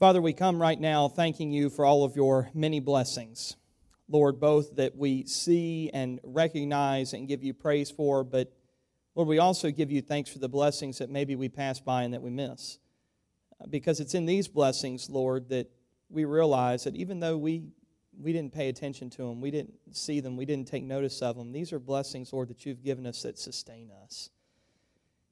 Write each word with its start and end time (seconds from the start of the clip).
Father, 0.00 0.22
we 0.22 0.32
come 0.32 0.62
right 0.62 0.80
now 0.80 1.08
thanking 1.08 1.52
you 1.52 1.68
for 1.68 1.84
all 1.84 2.04
of 2.04 2.16
your 2.16 2.48
many 2.54 2.80
blessings. 2.80 3.56
Lord, 4.08 4.40
both 4.40 4.76
that 4.76 4.96
we 4.96 5.26
see 5.26 5.90
and 5.92 6.18
recognize 6.24 7.12
and 7.12 7.28
give 7.28 7.44
you 7.44 7.52
praise 7.52 7.90
for, 7.90 8.24
but 8.24 8.50
Lord, 9.14 9.28
we 9.28 9.38
also 9.38 9.70
give 9.70 9.90
you 9.90 10.00
thanks 10.00 10.30
for 10.30 10.38
the 10.38 10.48
blessings 10.48 10.96
that 10.96 11.10
maybe 11.10 11.36
we 11.36 11.50
pass 11.50 11.80
by 11.80 12.04
and 12.04 12.14
that 12.14 12.22
we 12.22 12.30
miss. 12.30 12.78
Because 13.68 14.00
it's 14.00 14.14
in 14.14 14.24
these 14.24 14.48
blessings, 14.48 15.10
Lord, 15.10 15.50
that 15.50 15.70
we 16.08 16.24
realize 16.24 16.84
that 16.84 16.96
even 16.96 17.20
though 17.20 17.36
we, 17.36 17.64
we 18.18 18.32
didn't 18.32 18.54
pay 18.54 18.70
attention 18.70 19.10
to 19.10 19.18
them, 19.18 19.42
we 19.42 19.50
didn't 19.50 19.74
see 19.92 20.20
them, 20.20 20.34
we 20.34 20.46
didn't 20.46 20.66
take 20.66 20.82
notice 20.82 21.20
of 21.20 21.36
them, 21.36 21.52
these 21.52 21.74
are 21.74 21.78
blessings, 21.78 22.32
Lord, 22.32 22.48
that 22.48 22.64
you've 22.64 22.82
given 22.82 23.06
us 23.06 23.20
that 23.20 23.38
sustain 23.38 23.90
us. 24.02 24.30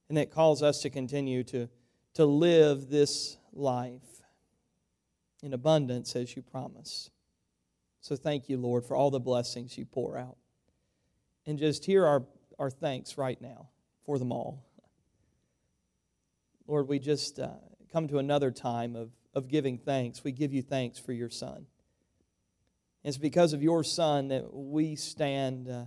And 0.09 0.17
that 0.19 0.29
calls 0.29 0.61
us 0.61 0.83
to 0.83 0.91
continue 0.91 1.43
to, 1.45 1.69
to 2.13 2.25
live 2.27 2.91
this 2.91 3.37
life 3.51 4.18
in 5.41 5.53
abundance 5.53 6.15
as 6.15 6.35
you 6.35 6.41
promise. 6.41 7.09
So 8.01 8.15
thank 8.15 8.49
you, 8.49 8.57
Lord, 8.57 8.85
for 8.85 8.95
all 8.95 9.11
the 9.11 9.19
blessings 9.19 9.77
you 9.77 9.85
pour 9.85 10.17
out. 10.17 10.37
And 11.45 11.57
just 11.57 11.85
hear 11.85 12.05
our, 12.05 12.23
our 12.57 12.69
thanks 12.69 13.17
right 13.17 13.39
now 13.41 13.69
for 14.05 14.19
them 14.19 14.31
all. 14.31 14.65
Lord, 16.67 16.87
we 16.87 16.99
just 16.99 17.39
uh, 17.39 17.49
come 17.91 18.07
to 18.09 18.19
another 18.19 18.51
time 18.51 18.95
of, 18.95 19.09
of 19.33 19.47
giving 19.47 19.77
thanks. 19.77 20.23
We 20.23 20.31
give 20.31 20.53
you 20.53 20.61
thanks 20.61 20.99
for 20.99 21.13
your 21.13 21.29
Son. 21.29 21.65
It's 23.03 23.17
because 23.17 23.53
of 23.53 23.63
your 23.63 23.83
Son 23.83 24.27
that 24.27 24.53
we 24.53 24.95
stand 24.95 25.67
uh, 25.67 25.85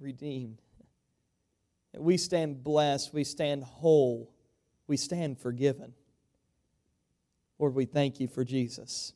redeemed. 0.00 0.60
We 1.96 2.16
stand 2.16 2.64
blessed. 2.64 3.12
We 3.12 3.24
stand 3.24 3.64
whole. 3.64 4.32
We 4.86 4.96
stand 4.96 5.38
forgiven. 5.38 5.94
Lord, 7.60 7.74
we 7.74 7.84
thank 7.84 8.20
you 8.20 8.26
for 8.26 8.42
Jesus. 8.42 9.12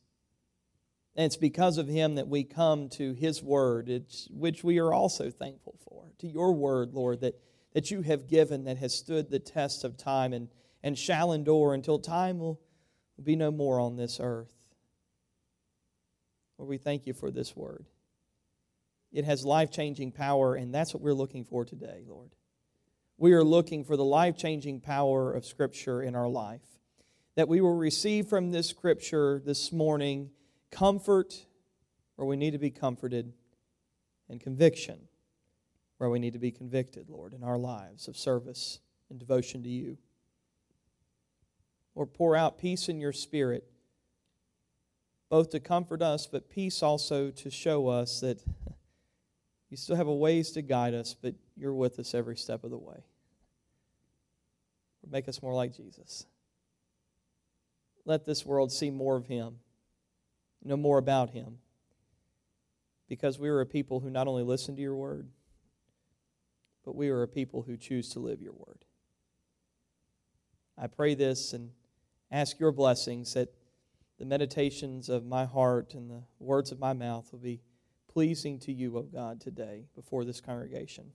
And 1.16 1.24
it's 1.24 1.36
because 1.36 1.78
of 1.78 1.88
him 1.88 2.16
that 2.16 2.28
we 2.28 2.44
come 2.44 2.90
to 2.90 3.14
his 3.14 3.42
word, 3.42 3.88
which 4.30 4.62
we 4.62 4.78
are 4.78 4.92
also 4.92 5.30
thankful 5.30 5.78
for. 5.88 6.12
To 6.18 6.26
your 6.26 6.52
word, 6.52 6.92
Lord, 6.92 7.22
that, 7.22 7.40
that 7.72 7.90
you 7.90 8.02
have 8.02 8.28
given 8.28 8.64
that 8.64 8.76
has 8.76 8.94
stood 8.94 9.30
the 9.30 9.38
test 9.38 9.82
of 9.82 9.96
time 9.96 10.34
and, 10.34 10.48
and 10.82 10.98
shall 10.98 11.32
endure 11.32 11.72
until 11.72 11.98
time 11.98 12.38
will 12.38 12.60
be 13.22 13.34
no 13.34 13.50
more 13.50 13.80
on 13.80 13.96
this 13.96 14.20
earth. 14.20 14.52
Lord, 16.58 16.68
we 16.68 16.76
thank 16.76 17.06
you 17.06 17.14
for 17.14 17.30
this 17.30 17.56
word. 17.56 17.86
It 19.10 19.24
has 19.24 19.44
life 19.46 19.70
changing 19.70 20.12
power, 20.12 20.54
and 20.54 20.74
that's 20.74 20.92
what 20.92 21.02
we're 21.02 21.14
looking 21.14 21.44
for 21.44 21.64
today, 21.64 22.02
Lord. 22.06 22.34
We 23.16 23.32
are 23.32 23.44
looking 23.44 23.84
for 23.84 23.96
the 23.96 24.04
life 24.04 24.36
changing 24.36 24.80
power 24.80 25.32
of 25.32 25.46
Scripture 25.46 26.02
in 26.02 26.14
our 26.14 26.28
life 26.28 26.73
that 27.36 27.48
we 27.48 27.60
will 27.60 27.74
receive 27.74 28.28
from 28.28 28.52
this 28.52 28.68
scripture 28.68 29.42
this 29.44 29.72
morning 29.72 30.30
comfort 30.70 31.46
where 32.16 32.26
we 32.26 32.36
need 32.36 32.52
to 32.52 32.58
be 32.58 32.70
comforted 32.70 33.32
and 34.28 34.40
conviction 34.40 35.08
where 35.98 36.10
we 36.10 36.18
need 36.18 36.32
to 36.32 36.38
be 36.38 36.50
convicted, 36.50 37.08
Lord, 37.08 37.32
in 37.32 37.42
our 37.42 37.58
lives 37.58 38.08
of 38.08 38.16
service 38.16 38.80
and 39.10 39.18
devotion 39.18 39.62
to 39.62 39.68
you. 39.68 39.96
Or 41.94 42.06
pour 42.06 42.36
out 42.36 42.58
peace 42.58 42.88
in 42.88 43.00
your 43.00 43.12
spirit, 43.12 43.64
both 45.28 45.50
to 45.50 45.60
comfort 45.60 46.02
us, 46.02 46.26
but 46.26 46.50
peace 46.50 46.82
also 46.82 47.30
to 47.30 47.50
show 47.50 47.88
us 47.88 48.20
that 48.20 48.42
you 49.70 49.76
still 49.76 49.96
have 49.96 50.08
a 50.08 50.14
ways 50.14 50.50
to 50.52 50.62
guide 50.62 50.94
us, 50.94 51.14
but 51.14 51.34
you're 51.56 51.74
with 51.74 51.98
us 51.98 52.14
every 52.14 52.36
step 52.36 52.64
of 52.64 52.70
the 52.70 52.78
way. 52.78 53.04
Make 55.08 55.28
us 55.28 55.42
more 55.42 55.54
like 55.54 55.76
Jesus 55.76 56.26
let 58.04 58.24
this 58.24 58.44
world 58.44 58.70
see 58.72 58.90
more 58.90 59.16
of 59.16 59.26
him, 59.26 59.58
know 60.62 60.76
more 60.76 60.98
about 60.98 61.30
him. 61.30 61.58
Because 63.08 63.38
we 63.38 63.48
are 63.48 63.60
a 63.60 63.66
people 63.66 64.00
who 64.00 64.10
not 64.10 64.26
only 64.26 64.42
listen 64.42 64.74
to 64.76 64.82
your 64.82 64.94
word, 64.94 65.28
but 66.84 66.94
we 66.94 67.08
are 67.08 67.22
a 67.22 67.28
people 67.28 67.62
who 67.62 67.76
choose 67.76 68.08
to 68.10 68.18
live 68.18 68.40
your 68.40 68.52
word. 68.52 68.84
I 70.76 70.86
pray 70.86 71.14
this 71.14 71.52
and 71.52 71.70
ask 72.30 72.58
your 72.58 72.72
blessings 72.72 73.34
that 73.34 73.54
the 74.18 74.24
meditations 74.24 75.08
of 75.08 75.24
my 75.24 75.44
heart 75.44 75.94
and 75.94 76.10
the 76.10 76.22
words 76.38 76.72
of 76.72 76.78
my 76.78 76.92
mouth 76.92 77.30
will 77.32 77.38
be 77.38 77.60
pleasing 78.08 78.58
to 78.60 78.72
you, 78.72 78.96
O 78.96 79.02
God, 79.02 79.40
today 79.40 79.86
before 79.94 80.24
this 80.24 80.40
congregation. 80.40 81.12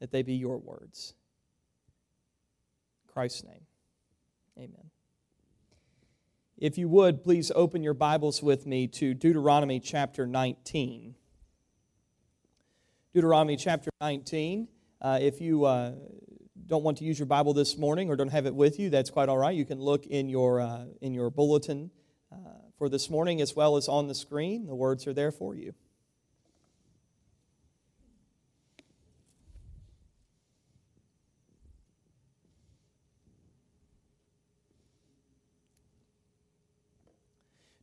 That 0.00 0.10
they 0.10 0.22
be 0.22 0.34
your 0.34 0.58
words. 0.58 1.14
In 3.04 3.12
Christ's 3.12 3.44
name, 3.44 3.66
amen. 4.58 4.90
If 6.58 6.78
you 6.78 6.88
would, 6.88 7.22
please 7.22 7.52
open 7.54 7.82
your 7.82 7.92
Bibles 7.92 8.42
with 8.42 8.64
me 8.64 8.86
to 8.86 9.12
Deuteronomy 9.12 9.78
chapter 9.78 10.26
19. 10.26 11.14
Deuteronomy 13.12 13.58
chapter 13.58 13.90
19. 14.00 14.66
Uh, 15.02 15.18
if 15.20 15.42
you 15.42 15.66
uh, 15.66 15.92
don't 16.66 16.82
want 16.82 16.96
to 16.96 17.04
use 17.04 17.18
your 17.18 17.26
Bible 17.26 17.52
this 17.52 17.76
morning 17.76 18.08
or 18.08 18.16
don't 18.16 18.30
have 18.30 18.46
it 18.46 18.54
with 18.54 18.78
you, 18.78 18.88
that's 18.88 19.10
quite 19.10 19.28
all 19.28 19.36
right. 19.36 19.54
You 19.54 19.66
can 19.66 19.78
look 19.78 20.06
in 20.06 20.30
your, 20.30 20.62
uh, 20.62 20.86
in 21.02 21.12
your 21.12 21.28
bulletin 21.28 21.90
uh, 22.32 22.36
for 22.78 22.88
this 22.88 23.10
morning 23.10 23.42
as 23.42 23.54
well 23.54 23.76
as 23.76 23.86
on 23.86 24.08
the 24.08 24.14
screen. 24.14 24.66
The 24.66 24.74
words 24.74 25.06
are 25.06 25.12
there 25.12 25.32
for 25.32 25.54
you. 25.54 25.74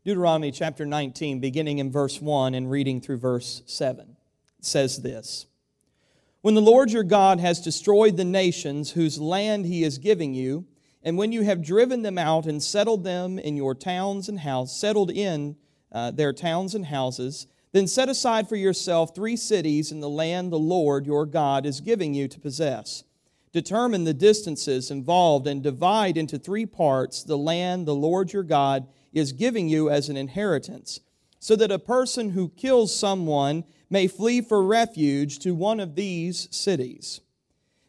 Deuteronomy 0.06 0.52
chapter 0.52 0.86
19, 0.86 1.40
beginning 1.40 1.80
in 1.80 1.90
verse 1.90 2.22
1 2.22 2.54
and 2.56 2.70
reading 2.70 3.00
through 3.00 3.16
verse 3.16 3.64
7, 3.66 4.18
says 4.60 5.02
this 5.02 5.46
When 6.42 6.56
the 6.56 6.62
Lord 6.62 6.92
your 6.92 7.04
God 7.04 7.40
has 7.40 7.62
destroyed 7.62 8.18
the 8.18 8.26
nations 8.26 8.92
whose 8.92 9.18
land 9.18 9.66
he 9.66 9.82
is 9.82 9.98
giving 9.98 10.34
you, 10.34 10.66
and 11.04 11.18
when 11.18 11.32
you 11.32 11.44
have 11.44 11.64
driven 11.64 12.02
them 12.02 12.18
out 12.18 12.46
and 12.46 12.62
settled 12.62 13.06
them 13.06 13.40
in 13.40 13.56
your 13.56 13.74
towns 13.74 14.28
and 14.28 14.42
houses, 14.42 14.76
settled 14.76 15.10
in 15.10 15.56
uh, 15.94 16.12
their 16.12 16.34
towns 16.34 16.76
and 16.76 16.88
houses, 16.88 17.48
then 17.72 17.88
set 17.88 18.10
aside 18.10 18.50
for 18.50 18.58
yourself 18.58 19.16
three 19.16 19.38
cities 19.38 19.90
in 19.90 20.02
the 20.02 20.10
land 20.10 20.52
the 20.52 20.60
Lord 20.60 21.06
your 21.06 21.26
God 21.26 21.66
is 21.66 21.80
giving 21.80 22.14
you 22.14 22.28
to 22.28 22.42
possess. 22.42 23.06
Determine 23.54 24.04
the 24.04 24.14
distances 24.14 24.92
involved 24.92 25.48
and 25.48 25.64
divide 25.64 26.18
into 26.18 26.38
three 26.38 26.66
parts 26.66 27.24
the 27.24 27.38
land 27.38 27.86
the 27.86 27.96
Lord 27.96 28.34
your 28.34 28.44
God 28.44 28.86
is 29.14 29.32
giving 29.32 29.70
you 29.70 29.90
as 29.90 30.10
an 30.10 30.18
inheritance, 30.18 31.00
so 31.40 31.56
that 31.56 31.72
a 31.72 31.80
person 31.80 32.32
who 32.32 32.50
kills 32.50 32.98
someone 32.98 33.64
may 33.90 34.08
flee 34.08 34.42
for 34.42 34.64
refuge 34.64 35.40
to 35.40 35.54
one 35.54 35.80
of 35.80 35.96
these 35.96 36.48
cities. 36.52 37.22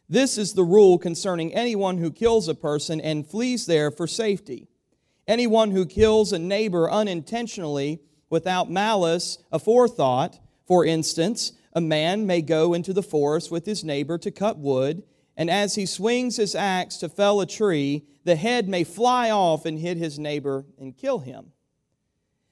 This 0.07 0.37
is 0.37 0.53
the 0.53 0.63
rule 0.63 0.97
concerning 0.99 1.53
anyone 1.53 1.97
who 1.97 2.11
kills 2.11 2.47
a 2.47 2.53
person 2.53 3.01
and 3.01 3.27
flees 3.27 3.65
there 3.65 3.89
for 3.89 4.05
safety. 4.05 4.67
Anyone 5.27 5.71
who 5.71 5.85
kills 5.85 6.31
a 6.31 6.37
neighbor 6.37 6.89
unintentionally 6.89 8.01
without 8.29 8.69
malice 8.69 9.39
aforethought, 9.51 10.39
for 10.67 10.85
instance, 10.85 11.53
a 11.73 11.81
man 11.81 12.27
may 12.27 12.41
go 12.41 12.73
into 12.73 12.93
the 12.93 13.01
forest 13.01 13.49
with 13.49 13.65
his 13.65 13.83
neighbor 13.83 14.17
to 14.19 14.29
cut 14.29 14.57
wood, 14.57 15.03
and 15.37 15.49
as 15.49 15.75
he 15.75 15.85
swings 15.85 16.37
his 16.37 16.55
axe 16.55 16.97
to 16.97 17.09
fell 17.09 17.41
a 17.41 17.45
tree, 17.45 18.05
the 18.23 18.35
head 18.35 18.69
may 18.69 18.83
fly 18.83 19.29
off 19.29 19.65
and 19.65 19.79
hit 19.79 19.97
his 19.97 20.17
neighbor 20.17 20.65
and 20.79 20.97
kill 20.97 21.19
him. 21.19 21.51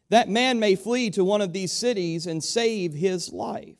That 0.10 0.30
man 0.30 0.60
may 0.60 0.76
flee 0.76 1.10
to 1.12 1.24
one 1.24 1.42
of 1.42 1.54
these 1.54 1.72
cities 1.72 2.28
and 2.28 2.44
save 2.44 2.94
his 2.94 3.32
life. 3.32 3.78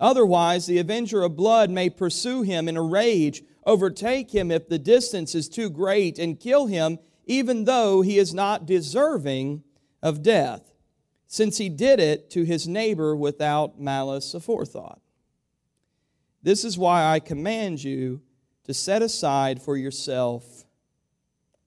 Otherwise, 0.00 0.66
the 0.66 0.78
avenger 0.78 1.22
of 1.22 1.36
blood 1.36 1.70
may 1.70 1.88
pursue 1.88 2.42
him 2.42 2.68
in 2.68 2.76
a 2.76 2.82
rage, 2.82 3.42
overtake 3.64 4.34
him 4.34 4.50
if 4.50 4.68
the 4.68 4.78
distance 4.78 5.34
is 5.34 5.48
too 5.48 5.70
great, 5.70 6.18
and 6.18 6.40
kill 6.40 6.66
him, 6.66 6.98
even 7.24 7.64
though 7.64 8.02
he 8.02 8.18
is 8.18 8.34
not 8.34 8.66
deserving 8.66 9.62
of 10.02 10.22
death, 10.22 10.74
since 11.26 11.56
he 11.58 11.68
did 11.68 12.00
it 12.00 12.28
to 12.30 12.42
his 12.42 12.68
neighbor 12.68 13.16
without 13.16 13.80
malice 13.80 14.34
aforethought. 14.34 14.98
This 16.42 16.64
is 16.64 16.76
why 16.76 17.06
I 17.06 17.20
command 17.20 17.82
you 17.82 18.20
to 18.64 18.74
set 18.74 19.02
aside 19.02 19.60
for 19.62 19.76
yourself 19.76 20.64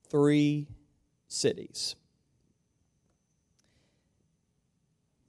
three 0.09 0.67
cities. 1.27 1.95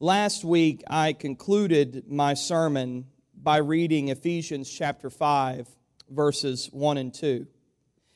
Last 0.01 0.45
week, 0.45 0.83
I 0.89 1.13
concluded 1.13 2.05
my 2.09 2.35
sermon 2.35 3.07
by 3.35 3.59
reading 3.59 4.09
Ephesians 4.09 4.71
chapter 4.71 5.11
5, 5.11 5.69
verses 6.09 6.69
1 6.73 6.97
and 6.99 7.13
2. 7.13 7.47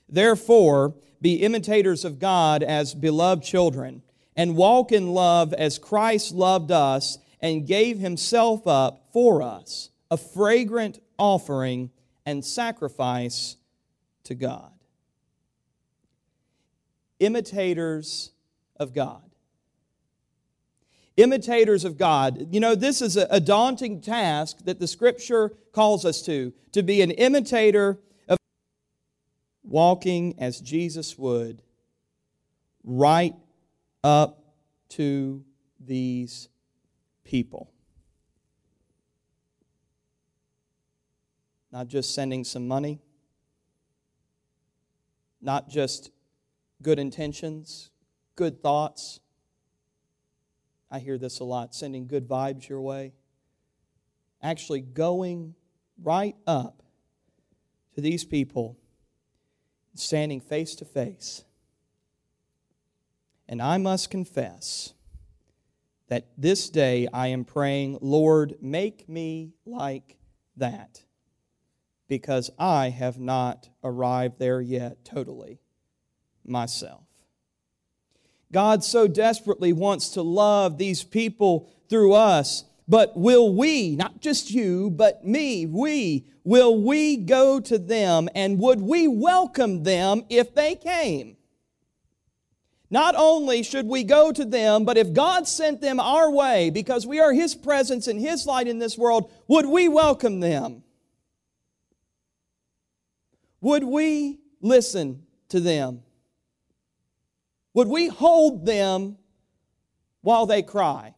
Therefore, 0.09 0.95
be 1.21 1.35
imitators 1.37 2.05
of 2.05 2.19
God 2.19 2.63
as 2.63 2.95
beloved 2.95 3.43
children, 3.43 4.03
and 4.37 4.57
walk 4.57 4.93
in 4.93 5.13
love 5.13 5.53
as 5.53 5.79
Christ 5.79 6.33
loved 6.33 6.71
us 6.71 7.19
and 7.41 7.67
gave 7.67 7.99
himself 7.99 8.67
up 8.67 9.09
for 9.13 9.43
us, 9.43 9.91
a 10.11 10.17
fragrant 10.17 11.01
offering 11.19 11.91
and 12.25 12.45
sacrifice 12.45 13.57
to 14.25 14.35
God 14.35 14.73
imitators 17.23 18.33
of 18.77 18.93
God. 18.93 19.23
Imitators 21.17 21.85
of 21.85 21.97
God. 21.97 22.49
You 22.51 22.59
know, 22.59 22.75
this 22.75 23.01
is 23.01 23.17
a 23.17 23.39
daunting 23.39 24.01
task 24.01 24.59
that 24.65 24.81
the 24.81 24.87
scripture 24.87 25.53
calls 25.73 26.05
us 26.05 26.23
to, 26.23 26.53
to 26.73 26.83
be 26.83 27.01
an 27.01 27.11
imitator 27.13 28.01
of 28.29 28.39
walking 29.63 30.35
as 30.39 30.61
Jesus 30.61 31.17
would, 31.19 31.63
right 32.83 33.35
up 34.03 34.43
to 34.91 35.45
these 35.79 36.49
people. 37.25 37.72
Not 41.73 41.89
just 41.89 42.15
sending 42.15 42.45
some 42.45 42.69
money, 42.69 43.01
not 45.41 45.69
just 45.69 46.11
good 46.83 46.99
intentions, 46.99 47.91
good 48.37 48.63
thoughts. 48.63 49.21
I 50.91 50.99
hear 50.99 51.17
this 51.17 51.41
a 51.41 51.45
lot 51.45 51.75
sending 51.75 52.07
good 52.07 52.29
vibes 52.29 52.69
your 52.69 52.81
way. 52.81 53.15
Actually, 54.43 54.81
going 54.81 55.55
right 56.03 56.37
up 56.47 56.83
to 57.95 58.01
these 58.01 58.25
people, 58.25 58.77
standing 59.95 60.41
face 60.41 60.75
to 60.77 60.85
face. 60.85 61.45
And 63.49 63.63
I 63.63 63.79
must 63.79 64.11
confess 64.11 64.95
that 66.09 66.27
this 66.37 66.69
day 66.69 67.09
I 67.13 67.29
am 67.29 67.45
praying, 67.45 67.99
Lord, 68.01 68.57
make 68.61 69.09
me 69.09 69.55
like 69.65 70.19
that, 70.57 71.05
because 72.13 72.51
I 72.59 72.91
have 72.91 73.19
not 73.19 73.71
arrived 73.83 74.39
there 74.39 74.61
yet 74.61 75.03
totally 75.03 75.61
myself. 76.45 77.07
God 78.53 78.85
so 78.85 79.09
desperately 79.09 79.73
wants 79.73 80.11
to 80.11 80.21
love 80.21 80.77
these 80.77 81.03
people 81.03 81.71
through 81.89 82.13
us, 82.13 82.65
but 82.87 83.17
will 83.17 83.57
we, 83.57 83.97
not 83.97 84.21
just 84.21 84.51
you, 84.51 84.91
but 84.91 85.25
me, 85.25 85.65
we, 85.65 86.27
will 86.45 86.83
we 86.83 87.17
go 87.17 87.61
to 87.61 87.79
them 87.79 88.29
and 88.35 88.59
would 88.59 88.83
we 88.83 89.09
welcome 89.09 89.83
them 89.83 90.25
if 90.29 90.55
they 90.55 90.75
came? 90.75 91.39
Not 92.91 93.15
only 93.17 93.63
should 93.63 93.87
we 93.87 94.05
go 94.05 94.33
to 94.33 94.45
them, 94.45 94.85
but 94.85 94.99
if 94.99 95.15
God 95.15 95.49
sent 95.49 95.81
them 95.81 95.99
our 95.99 96.31
way 96.31 96.69
because 96.69 97.07
we 97.07 97.21
are 97.21 97.33
His 97.33 97.55
presence 97.55 98.07
and 98.07 98.21
His 98.21 98.45
light 98.45 98.69
in 98.69 98.81
this 98.81 98.99
world, 98.99 99.33
would 99.49 99.65
we 99.65 99.89
welcome 99.89 100.41
them? 100.41 100.83
Would 103.63 103.85
we 103.85 104.41
listen 104.61 105.23
to 105.49 105.61
them? 105.61 106.03
Would 107.75 107.89
we 107.89 108.09
hold 108.09 108.67
them 108.67 109.17
while 110.21 110.47
they 110.47 110.63
cry? 110.63 111.15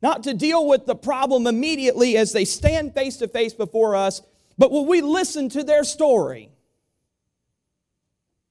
Not 0.00 0.22
to 0.22 0.32
deal 0.32 0.66
with 0.66 0.86
the 0.86 0.94
problem 0.94 1.46
immediately 1.46 2.16
as 2.16 2.32
they 2.32 2.44
stand 2.44 2.94
face 2.94 3.16
to 3.16 3.28
face 3.28 3.52
before 3.52 3.96
us, 3.96 4.22
but 4.56 4.70
will 4.70 4.86
we 4.86 5.00
listen 5.00 5.48
to 5.50 5.64
their 5.64 5.84
story 5.84 6.50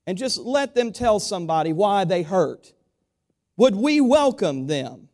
and 0.05 0.17
just 0.17 0.37
let 0.37 0.75
them 0.75 0.91
tell 0.91 1.19
somebody 1.19 1.71
why 1.71 2.03
they 2.03 2.21
hurt? 2.21 2.73
Would 3.57 3.75
we 3.75 4.01
welcome 4.01 4.67
them? 4.67 5.07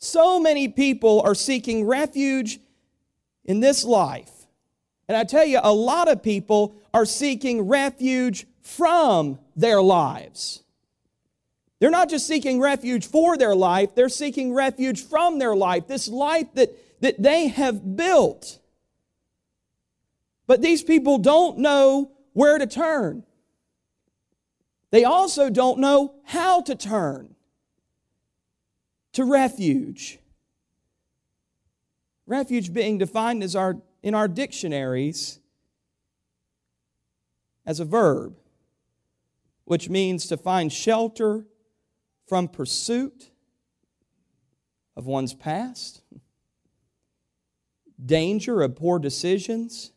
So 0.00 0.40
many 0.40 0.68
people 0.68 1.20
are 1.22 1.34
seeking 1.34 1.86
refuge 1.86 2.58
in 3.44 3.60
this 3.60 3.84
life. 3.84 4.37
And 5.08 5.16
I 5.16 5.24
tell 5.24 5.44
you, 5.44 5.58
a 5.62 5.72
lot 5.72 6.08
of 6.08 6.22
people 6.22 6.74
are 6.92 7.06
seeking 7.06 7.66
refuge 7.66 8.46
from 8.60 9.38
their 9.56 9.80
lives. 9.80 10.62
They're 11.80 11.90
not 11.90 12.10
just 12.10 12.26
seeking 12.26 12.60
refuge 12.60 13.06
for 13.06 13.36
their 13.36 13.54
life, 13.54 13.94
they're 13.94 14.08
seeking 14.08 14.52
refuge 14.52 15.02
from 15.02 15.38
their 15.38 15.56
life, 15.56 15.86
this 15.86 16.08
life 16.08 16.52
that, 16.54 16.70
that 17.00 17.22
they 17.22 17.48
have 17.48 17.96
built. 17.96 18.58
But 20.46 20.60
these 20.60 20.82
people 20.82 21.18
don't 21.18 21.58
know 21.58 22.10
where 22.32 22.58
to 22.58 22.66
turn. 22.66 23.24
They 24.90 25.04
also 25.04 25.50
don't 25.50 25.78
know 25.78 26.14
how 26.24 26.62
to 26.62 26.74
turn 26.74 27.34
to 29.12 29.24
refuge. 29.24 30.18
Refuge 32.26 32.72
being 32.72 32.98
defined 32.98 33.42
as 33.42 33.54
our, 33.54 33.76
in 34.08 34.14
our 34.14 34.26
dictionaries 34.26 35.38
as 37.66 37.78
a 37.78 37.84
verb 37.84 38.34
which 39.66 39.90
means 39.90 40.26
to 40.26 40.36
find 40.38 40.72
shelter 40.72 41.44
from 42.26 42.48
pursuit 42.48 43.30
of 44.96 45.04
one's 45.04 45.34
past, 45.34 46.00
danger 48.02 48.62
of 48.62 48.74
poor 48.74 48.98
decisions, 48.98 49.92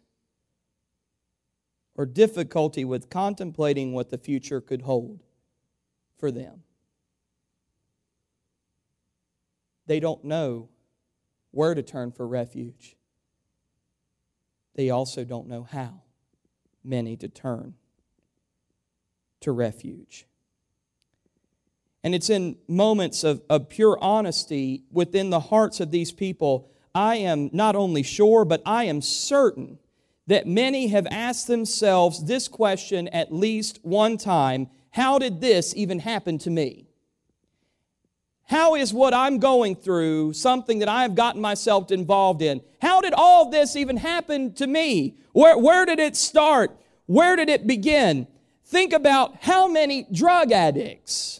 or 1.95 2.05
difficulty 2.05 2.83
with 2.83 3.09
contemplating 3.09 3.93
what 3.93 4.09
the 4.09 4.17
future 4.17 4.59
could 4.59 4.81
hold 4.81 5.23
for 6.17 6.31
them. 6.31 6.63
They 9.85 10.01
don't 10.01 10.25
know 10.25 10.67
where 11.51 11.73
to 11.73 11.81
turn 11.81 12.11
for 12.11 12.27
refuge. 12.27 12.97
They 14.75 14.89
also 14.89 15.23
don't 15.23 15.47
know 15.47 15.63
how 15.63 16.01
many 16.83 17.15
to 17.17 17.27
turn 17.27 17.75
to 19.41 19.51
refuge. 19.51 20.25
And 22.03 22.15
it's 22.15 22.29
in 22.29 22.57
moments 22.67 23.23
of, 23.23 23.41
of 23.49 23.69
pure 23.69 23.97
honesty 24.01 24.83
within 24.91 25.29
the 25.29 25.39
hearts 25.39 25.79
of 25.79 25.91
these 25.91 26.11
people. 26.11 26.71
I 26.95 27.17
am 27.17 27.49
not 27.53 27.75
only 27.75 28.03
sure, 28.03 28.43
but 28.45 28.61
I 28.65 28.85
am 28.85 29.01
certain 29.01 29.77
that 30.27 30.47
many 30.47 30.87
have 30.87 31.07
asked 31.11 31.47
themselves 31.47 32.23
this 32.25 32.47
question 32.47 33.07
at 33.09 33.33
least 33.33 33.79
one 33.83 34.17
time 34.17 34.69
How 34.91 35.19
did 35.19 35.41
this 35.41 35.75
even 35.75 35.99
happen 35.99 36.37
to 36.39 36.49
me? 36.49 36.87
How 38.51 38.75
is 38.75 38.93
what 38.93 39.13
I'm 39.13 39.39
going 39.39 39.77
through 39.77 40.33
something 40.33 40.79
that 40.79 40.89
I 40.89 41.03
have 41.03 41.15
gotten 41.15 41.39
myself 41.39 41.89
involved 41.89 42.41
in? 42.41 42.59
How 42.81 42.99
did 42.99 43.13
all 43.13 43.49
this 43.49 43.77
even 43.77 43.95
happen 43.95 44.53
to 44.55 44.67
me? 44.67 45.15
Where, 45.31 45.57
where 45.57 45.85
did 45.85 45.99
it 45.99 46.17
start? 46.17 46.77
Where 47.05 47.37
did 47.37 47.47
it 47.47 47.65
begin? 47.65 48.27
Think 48.65 48.91
about 48.91 49.37
how 49.41 49.69
many 49.69 50.05
drug 50.11 50.51
addicts, 50.51 51.39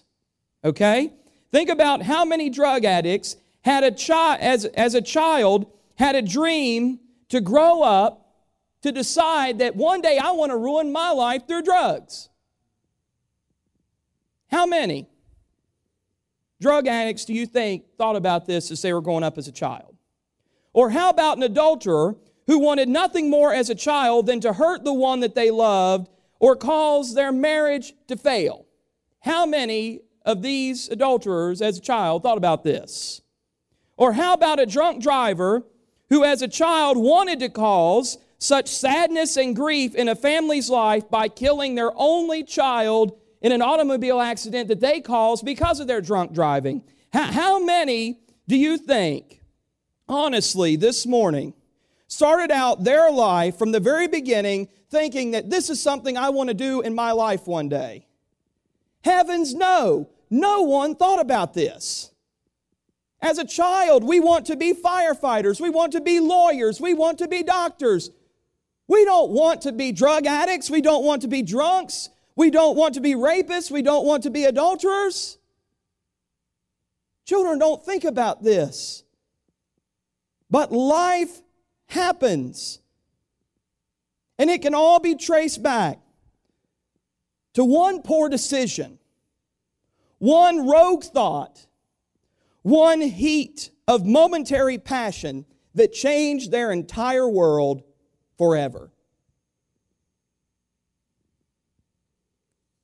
okay? 0.63 1.11
Think 1.51 1.69
about 1.69 2.01
how 2.01 2.23
many 2.23 2.49
drug 2.49 2.85
addicts 2.85 3.35
had 3.59 3.83
a 3.83 3.91
child, 3.91 4.39
as, 4.39 4.63
as 4.63 4.95
a 4.95 5.01
child, 5.01 5.65
had 5.95 6.15
a 6.15 6.21
dream 6.21 6.97
to 7.27 7.41
grow 7.41 7.81
up 7.81 8.25
to 8.83 8.91
decide 8.93 9.59
that 9.59 9.75
one 9.75 9.99
day 9.99 10.17
I 10.17 10.31
want 10.31 10.51
to 10.51 10.57
ruin 10.57 10.93
my 10.93 11.11
life 11.11 11.45
through 11.45 11.63
drugs. 11.63 12.29
How 14.47 14.65
many 14.65 15.09
drug 16.61 16.87
addicts 16.87 17.25
do 17.25 17.33
you 17.33 17.45
think 17.45 17.83
thought 17.97 18.15
about 18.15 18.45
this 18.45 18.71
as 18.71 18.81
they 18.81 18.93
were 18.93 19.01
growing 19.01 19.23
up 19.23 19.37
as 19.37 19.49
a 19.49 19.51
child? 19.51 19.97
Or 20.71 20.91
how 20.91 21.09
about 21.09 21.35
an 21.35 21.43
adulterer 21.43 22.15
who 22.47 22.59
wanted 22.59 22.89
nothing 22.89 23.29
more 23.29 23.53
as 23.53 23.69
a 23.69 23.75
child 23.75 24.25
than 24.25 24.39
to 24.41 24.53
hurt 24.53 24.83
the 24.83 24.93
one 24.93 25.19
that 25.21 25.35
they 25.35 25.51
loved 25.51 26.09
or 26.39 26.55
cause 26.55 27.13
their 27.13 27.31
marriage 27.31 27.93
to 28.07 28.17
fail. 28.17 28.65
How 29.19 29.45
many 29.45 30.01
of 30.25 30.41
these 30.41 30.89
adulterers 30.89 31.61
as 31.61 31.77
a 31.77 31.81
child 31.81 32.23
thought 32.23 32.37
about 32.37 32.63
this? 32.63 33.21
Or 33.95 34.13
how 34.13 34.33
about 34.33 34.59
a 34.59 34.65
drunk 34.65 35.01
driver 35.01 35.63
who 36.09 36.23
as 36.23 36.41
a 36.41 36.47
child 36.47 36.97
wanted 36.97 37.39
to 37.39 37.49
cause 37.49 38.17
such 38.39 38.67
sadness 38.67 39.37
and 39.37 39.55
grief 39.55 39.93
in 39.93 40.09
a 40.09 40.15
family's 40.15 40.69
life 40.69 41.09
by 41.09 41.27
killing 41.27 41.75
their 41.75 41.91
only 41.95 42.43
child 42.43 43.20
in 43.41 43.51
an 43.51 43.61
automobile 43.61 44.21
accident 44.21 44.67
that 44.67 44.79
they 44.79 45.01
caused 45.01 45.43
because 45.45 45.79
of 45.79 45.87
their 45.87 46.01
drunk 46.01 46.33
driving? 46.33 46.83
How, 47.11 47.59
many 47.59 48.19
do 48.47 48.55
you 48.55 48.77
think, 48.77 49.41
honestly, 50.07 50.75
this 50.75 51.05
morning, 51.05 51.53
started 52.07 52.51
out 52.51 52.83
their 52.83 53.11
life 53.11 53.57
from 53.57 53.71
the 53.71 53.79
very 53.79 54.07
beginning 54.07 54.69
thinking 54.89 55.31
that 55.31 55.49
this 55.49 55.69
is 55.69 55.81
something 55.81 56.17
I 56.17 56.29
want 56.29 56.49
to 56.49 56.53
do 56.53 56.81
in 56.81 56.93
my 56.93 57.13
life 57.13 57.47
one 57.47 57.69
day. 57.69 58.05
Heavens, 59.03 59.53
no. 59.55 60.09
No 60.29 60.61
one 60.61 60.95
thought 60.95 61.19
about 61.19 61.53
this. 61.53 62.11
As 63.21 63.37
a 63.37 63.45
child, 63.45 64.03
we 64.03 64.19
want 64.19 64.45
to 64.47 64.55
be 64.55 64.73
firefighters, 64.73 65.61
we 65.61 65.69
want 65.69 65.91
to 65.93 66.01
be 66.01 66.19
lawyers, 66.19 66.81
we 66.81 66.93
want 66.93 67.19
to 67.19 67.27
be 67.27 67.43
doctors. 67.43 68.09
We 68.87 69.05
don't 69.05 69.31
want 69.31 69.61
to 69.61 69.71
be 69.71 69.91
drug 69.91 70.25
addicts, 70.25 70.69
we 70.69 70.81
don't 70.81 71.05
want 71.05 71.21
to 71.21 71.27
be 71.27 71.41
drunks, 71.41 72.09
we 72.35 72.49
don't 72.49 72.77
want 72.77 72.95
to 72.95 73.01
be 73.01 73.13
rapists, 73.13 73.71
we 73.71 73.81
don't 73.81 74.05
want 74.05 74.23
to 74.23 74.29
be 74.29 74.45
adulterers. 74.45 75.37
Children 77.25 77.59
don't 77.59 77.83
think 77.83 78.03
about 78.03 78.43
this. 78.43 79.03
But 80.49 80.71
life 80.71 81.41
happens. 81.87 82.79
And 84.37 84.49
it 84.49 84.61
can 84.61 84.73
all 84.73 84.99
be 84.99 85.15
traced 85.15 85.61
back 85.61 85.99
to 87.53 87.63
one 87.63 88.01
poor 88.01 88.29
decision 88.29 88.97
one 90.21 90.67
rogue 90.67 91.03
thought, 91.03 91.65
one 92.61 93.01
heat 93.01 93.71
of 93.87 94.05
momentary 94.05 94.77
passion 94.77 95.45
that 95.73 95.93
changed 95.93 96.51
their 96.51 96.71
entire 96.71 97.27
world 97.27 97.81
forever. 98.37 98.91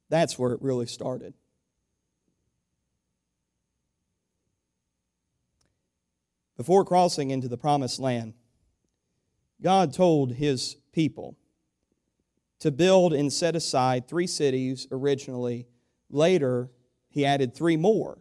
That's 0.10 0.38
where 0.40 0.54
it 0.54 0.62
really 0.62 0.88
started. 0.88 1.34
Before 6.56 6.84
crossing 6.84 7.30
into 7.30 7.48
the 7.48 7.58
promised 7.58 8.00
land, 8.00 8.34
God 9.62 9.94
told 9.94 10.34
his 10.34 10.78
people 10.92 11.38
to 12.60 12.72
build 12.72 13.14
and 13.14 13.32
set 13.32 13.56
aside 13.56 14.08
three 14.08 14.28
cities 14.28 14.88
originally. 14.92 15.68
Later, 16.10 16.72
he 17.10 17.26
added 17.26 17.54
three 17.54 17.78
more 17.78 18.18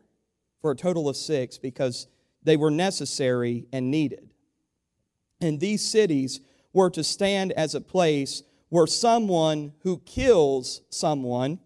for 0.60 0.70
a 0.70 0.76
total 0.76 1.08
of 1.08 1.16
six 1.16 1.56
because 1.56 2.06
they 2.42 2.56
were 2.56 2.70
necessary 2.70 3.66
and 3.72 3.90
needed. 3.90 4.30
And 5.40 5.60
these 5.60 5.82
cities 5.82 6.40
were 6.72 6.90
to 6.90 7.02
stand 7.02 7.52
as 7.52 7.74
a 7.74 7.80
place 7.80 8.42
where 8.68 8.86
someone 8.86 9.72
who 9.80 9.98
kills 9.98 10.82
someone, 10.90 11.58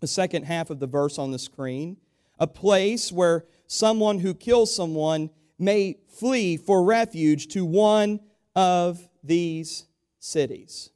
the 0.00 0.06
second 0.06 0.44
half 0.44 0.70
of 0.70 0.80
the 0.80 0.86
verse 0.86 1.18
on 1.18 1.30
the 1.30 1.38
screen, 1.38 1.96
a 2.38 2.46
place 2.46 3.10
where 3.10 3.44
someone 3.66 4.20
who 4.20 4.34
kills 4.34 4.74
someone 4.74 5.30
may 5.58 5.96
flee 6.08 6.56
for 6.56 6.84
refuge 6.84 7.48
to 7.48 7.64
one 7.64 8.20
of 8.54 9.08
these 9.22 9.86
cities. 10.18 10.90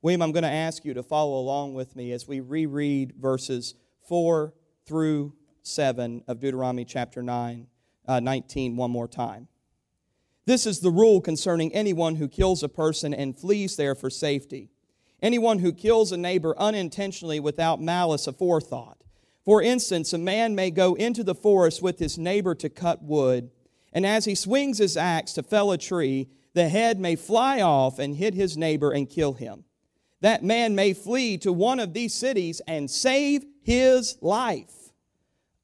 William, 0.00 0.22
I'm 0.22 0.32
going 0.32 0.44
to 0.44 0.48
ask 0.48 0.84
you 0.84 0.94
to 0.94 1.02
follow 1.02 1.38
along 1.38 1.74
with 1.74 1.96
me 1.96 2.12
as 2.12 2.26
we 2.26 2.40
reread 2.40 3.14
verses 3.16 3.74
4 4.06 4.54
through 4.86 5.34
7 5.62 6.22
of 6.28 6.40
Deuteronomy 6.40 6.84
chapter 6.84 7.22
9, 7.22 7.66
uh, 8.06 8.20
19 8.20 8.76
one 8.76 8.90
more 8.90 9.08
time. 9.08 9.48
This 10.46 10.64
is 10.66 10.80
the 10.80 10.90
rule 10.90 11.20
concerning 11.20 11.74
anyone 11.74 12.14
who 12.14 12.26
kills 12.26 12.62
a 12.62 12.70
person 12.70 13.12
and 13.12 13.38
flees 13.38 13.76
there 13.76 13.94
for 13.94 14.08
safety. 14.08 14.70
Anyone 15.20 15.58
who 15.58 15.72
kills 15.72 16.12
a 16.12 16.16
neighbor 16.16 16.54
unintentionally 16.58 17.40
without 17.40 17.80
malice 17.80 18.26
aforethought. 18.26 18.96
For 19.44 19.62
instance, 19.62 20.12
a 20.12 20.18
man 20.18 20.54
may 20.54 20.70
go 20.70 20.94
into 20.94 21.24
the 21.24 21.34
forest 21.34 21.82
with 21.82 21.98
his 21.98 22.18
neighbor 22.18 22.54
to 22.56 22.68
cut 22.68 23.02
wood, 23.02 23.50
and 23.92 24.04
as 24.04 24.26
he 24.26 24.34
swings 24.34 24.78
his 24.78 24.96
axe 24.96 25.32
to 25.32 25.42
fell 25.42 25.72
a 25.72 25.78
tree, 25.78 26.28
the 26.54 26.68
head 26.68 27.00
may 27.00 27.16
fly 27.16 27.60
off 27.60 27.98
and 27.98 28.16
hit 28.16 28.34
his 28.34 28.56
neighbor 28.56 28.90
and 28.90 29.08
kill 29.08 29.32
him. 29.32 29.64
That 30.20 30.44
man 30.44 30.74
may 30.74 30.92
flee 30.92 31.38
to 31.38 31.52
one 31.52 31.80
of 31.80 31.94
these 31.94 32.12
cities 32.12 32.60
and 32.66 32.90
save 32.90 33.44
his 33.62 34.18
life. 34.20 34.92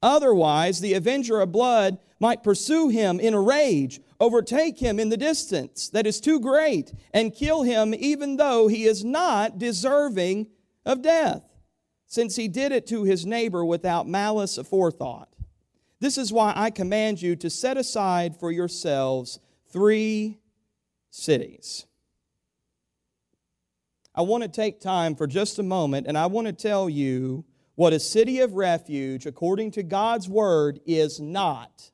Otherwise, 0.01 0.79
the 0.79 0.93
avenger 0.93 1.39
of 1.41 1.51
blood 1.51 1.97
might 2.19 2.43
pursue 2.43 2.89
him 2.89 3.19
in 3.19 3.33
a 3.33 3.41
rage, 3.41 3.99
overtake 4.19 4.79
him 4.79 4.99
in 4.99 5.09
the 5.09 5.17
distance 5.17 5.89
that 5.89 6.07
is 6.07 6.19
too 6.19 6.39
great, 6.39 6.93
and 7.13 7.35
kill 7.35 7.63
him 7.63 7.93
even 7.93 8.37
though 8.37 8.67
he 8.67 8.85
is 8.85 9.03
not 9.03 9.57
deserving 9.57 10.47
of 10.85 11.01
death, 11.01 11.43
since 12.07 12.35
he 12.35 12.47
did 12.47 12.71
it 12.71 12.87
to 12.87 13.03
his 13.03 13.25
neighbor 13.25 13.65
without 13.65 14.07
malice 14.07 14.57
aforethought. 14.57 15.27
This 15.99 16.17
is 16.17 16.31
why 16.31 16.53
I 16.55 16.69
command 16.69 17.21
you 17.21 17.35
to 17.37 17.49
set 17.49 17.77
aside 17.77 18.37
for 18.39 18.51
yourselves 18.51 19.39
three 19.71 20.39
cities. 21.09 21.85
I 24.13 24.21
want 24.21 24.43
to 24.43 24.49
take 24.49 24.79
time 24.79 25.15
for 25.15 25.27
just 25.27 25.59
a 25.59 25.63
moment 25.63 26.07
and 26.07 26.17
I 26.17 26.27
want 26.27 26.47
to 26.47 26.53
tell 26.53 26.89
you 26.89 27.43
what 27.75 27.91
a 27.91 27.99
city 27.99 28.39
of 28.39 28.53
refuge, 28.53 29.25
according 29.25 29.71
to 29.71 29.83
God's 29.83 30.29
word, 30.29 30.79
is 30.85 31.19
not. 31.19 31.91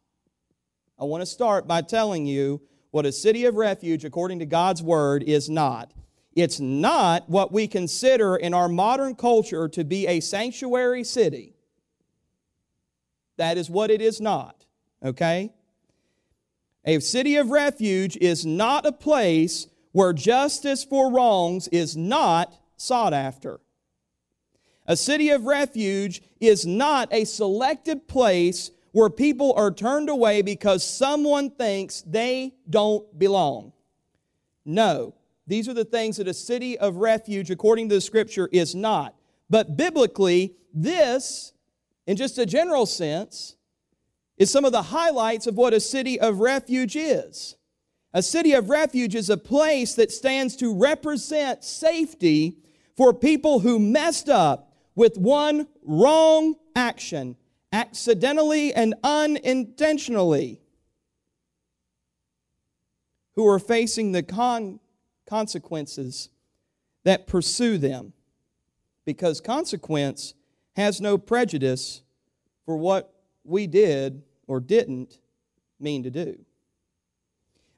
I 1.01 1.05
want 1.05 1.23
to 1.23 1.25
start 1.25 1.67
by 1.67 1.81
telling 1.81 2.27
you 2.27 2.61
what 2.91 3.07
a 3.07 3.11
city 3.11 3.45
of 3.45 3.55
refuge, 3.55 4.05
according 4.05 4.37
to 4.37 4.45
God's 4.45 4.83
word, 4.83 5.23
is 5.23 5.49
not. 5.49 5.91
It's 6.35 6.59
not 6.59 7.27
what 7.27 7.51
we 7.51 7.67
consider 7.67 8.35
in 8.35 8.53
our 8.53 8.69
modern 8.69 9.15
culture 9.15 9.67
to 9.69 9.83
be 9.83 10.05
a 10.05 10.19
sanctuary 10.19 11.03
city. 11.03 11.55
That 13.37 13.57
is 13.57 13.67
what 13.67 13.89
it 13.89 13.99
is 13.99 14.21
not, 14.21 14.65
okay? 15.03 15.51
A 16.85 16.99
city 16.99 17.35
of 17.37 17.49
refuge 17.49 18.15
is 18.17 18.45
not 18.45 18.85
a 18.85 18.91
place 18.91 19.67
where 19.93 20.13
justice 20.13 20.83
for 20.83 21.11
wrongs 21.11 21.67
is 21.69 21.97
not 21.97 22.55
sought 22.77 23.13
after. 23.13 23.59
A 24.85 24.95
city 24.95 25.29
of 25.29 25.45
refuge 25.45 26.21
is 26.39 26.63
not 26.65 27.11
a 27.11 27.25
selected 27.25 28.07
place 28.07 28.69
where 28.91 29.09
people 29.09 29.53
are 29.53 29.71
turned 29.71 30.09
away 30.09 30.41
because 30.41 30.83
someone 30.83 31.49
thinks 31.49 32.01
they 32.01 32.53
don't 32.69 33.17
belong. 33.17 33.73
No, 34.65 35.15
these 35.47 35.67
are 35.67 35.73
the 35.73 35.85
things 35.85 36.17
that 36.17 36.27
a 36.27 36.33
city 36.33 36.77
of 36.77 36.97
refuge, 36.97 37.49
according 37.49 37.89
to 37.89 37.95
the 37.95 38.01
scripture, 38.01 38.49
is 38.51 38.75
not. 38.75 39.15
But 39.49 39.75
biblically, 39.75 40.55
this, 40.73 41.53
in 42.07 42.15
just 42.15 42.37
a 42.37 42.45
general 42.45 42.85
sense, 42.85 43.55
is 44.37 44.49
some 44.49 44.65
of 44.65 44.71
the 44.71 44.81
highlights 44.81 45.47
of 45.47 45.55
what 45.55 45.73
a 45.73 45.79
city 45.79 46.19
of 46.19 46.39
refuge 46.39 46.95
is. 46.95 47.55
A 48.13 48.21
city 48.21 48.53
of 48.53 48.69
refuge 48.69 49.15
is 49.15 49.29
a 49.29 49.37
place 49.37 49.93
that 49.95 50.11
stands 50.11 50.55
to 50.57 50.73
represent 50.73 51.63
safety 51.63 52.57
for 52.97 53.13
people 53.13 53.59
who 53.59 53.79
messed 53.79 54.29
up 54.29 54.73
with 54.95 55.17
one 55.17 55.67
wrong 55.83 56.55
action, 56.75 57.37
accidentally 57.71 58.73
and 58.73 58.95
unintentionally, 59.03 60.59
who 63.35 63.47
are 63.47 63.59
facing 63.59 64.11
the 64.11 64.23
con- 64.23 64.79
consequences 65.25 66.29
that 67.03 67.27
pursue 67.27 67.77
them. 67.77 68.13
Because 69.05 69.41
consequence 69.41 70.33
has 70.75 71.01
no 71.01 71.17
prejudice 71.17 72.03
for 72.65 72.77
what 72.77 73.13
we 73.43 73.67
did 73.67 74.21
or 74.47 74.59
didn't 74.59 75.17
mean 75.79 76.03
to 76.03 76.11
do. 76.11 76.37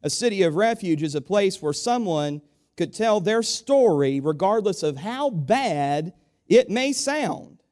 A 0.02 0.10
city 0.10 0.44
of 0.44 0.56
refuge 0.56 1.02
is 1.02 1.16
a 1.16 1.22
place 1.22 1.62
where 1.62 1.74
someone 1.74 2.42
could 2.76 2.94
tell 2.94 3.22
their 3.22 3.42
story 3.42 4.20
regardless 4.20 4.84
of 4.84 4.98
how 4.98 5.30
bad 5.30 6.14
it 6.48 6.70
may 6.70 6.92
sound. 6.92 7.62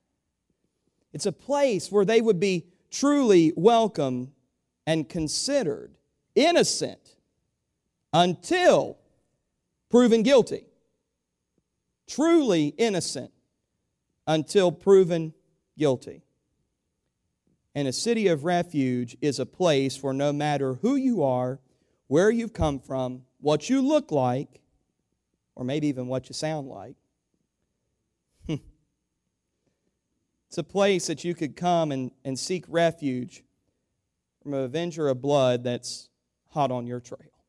It's 1.13 1.25
a 1.25 1.31
place 1.31 1.91
where 1.91 2.05
they 2.05 2.21
would 2.21 2.39
be 2.39 2.67
truly 2.89 3.53
welcome 3.55 4.31
and 4.85 5.07
considered 5.07 5.95
innocent 6.35 7.15
until 8.13 8.97
proven 9.89 10.23
guilty. 10.23 10.65
Truly 12.07 12.67
innocent 12.77 13.31
until 14.27 14.71
proven 14.71 15.33
guilty. 15.77 16.23
And 17.73 17.87
a 17.87 17.93
city 17.93 18.27
of 18.27 18.43
refuge 18.43 19.15
is 19.21 19.39
a 19.39 19.45
place 19.45 20.01
where 20.03 20.13
no 20.13 20.33
matter 20.33 20.75
who 20.75 20.95
you 20.95 21.23
are, 21.23 21.59
where 22.07 22.29
you've 22.29 22.53
come 22.53 22.79
from, 22.79 23.23
what 23.39 23.69
you 23.69 23.81
look 23.81 24.11
like, 24.11 24.61
or 25.55 25.63
maybe 25.63 25.87
even 25.87 26.07
what 26.07 26.27
you 26.27 26.33
sound 26.33 26.67
like, 26.67 26.95
a 30.57 30.63
place 30.63 31.07
that 31.07 31.23
you 31.23 31.33
could 31.33 31.55
come 31.55 31.91
and, 31.91 32.11
and 32.25 32.37
seek 32.37 32.65
refuge 32.67 33.43
from 34.41 34.53
an 34.53 34.63
avenger 34.63 35.07
of 35.07 35.21
blood 35.21 35.63
that's 35.63 36.09
hot 36.49 36.71
on 36.71 36.87
your 36.87 36.99
trail, 36.99 37.45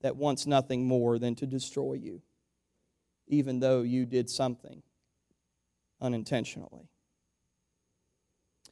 that 0.00 0.16
wants 0.16 0.46
nothing 0.46 0.86
more 0.86 1.18
than 1.18 1.34
to 1.36 1.46
destroy 1.46 1.94
you, 1.94 2.22
even 3.26 3.60
though 3.60 3.82
you 3.82 4.06
did 4.06 4.28
something 4.28 4.82
unintentionally. 6.00 6.88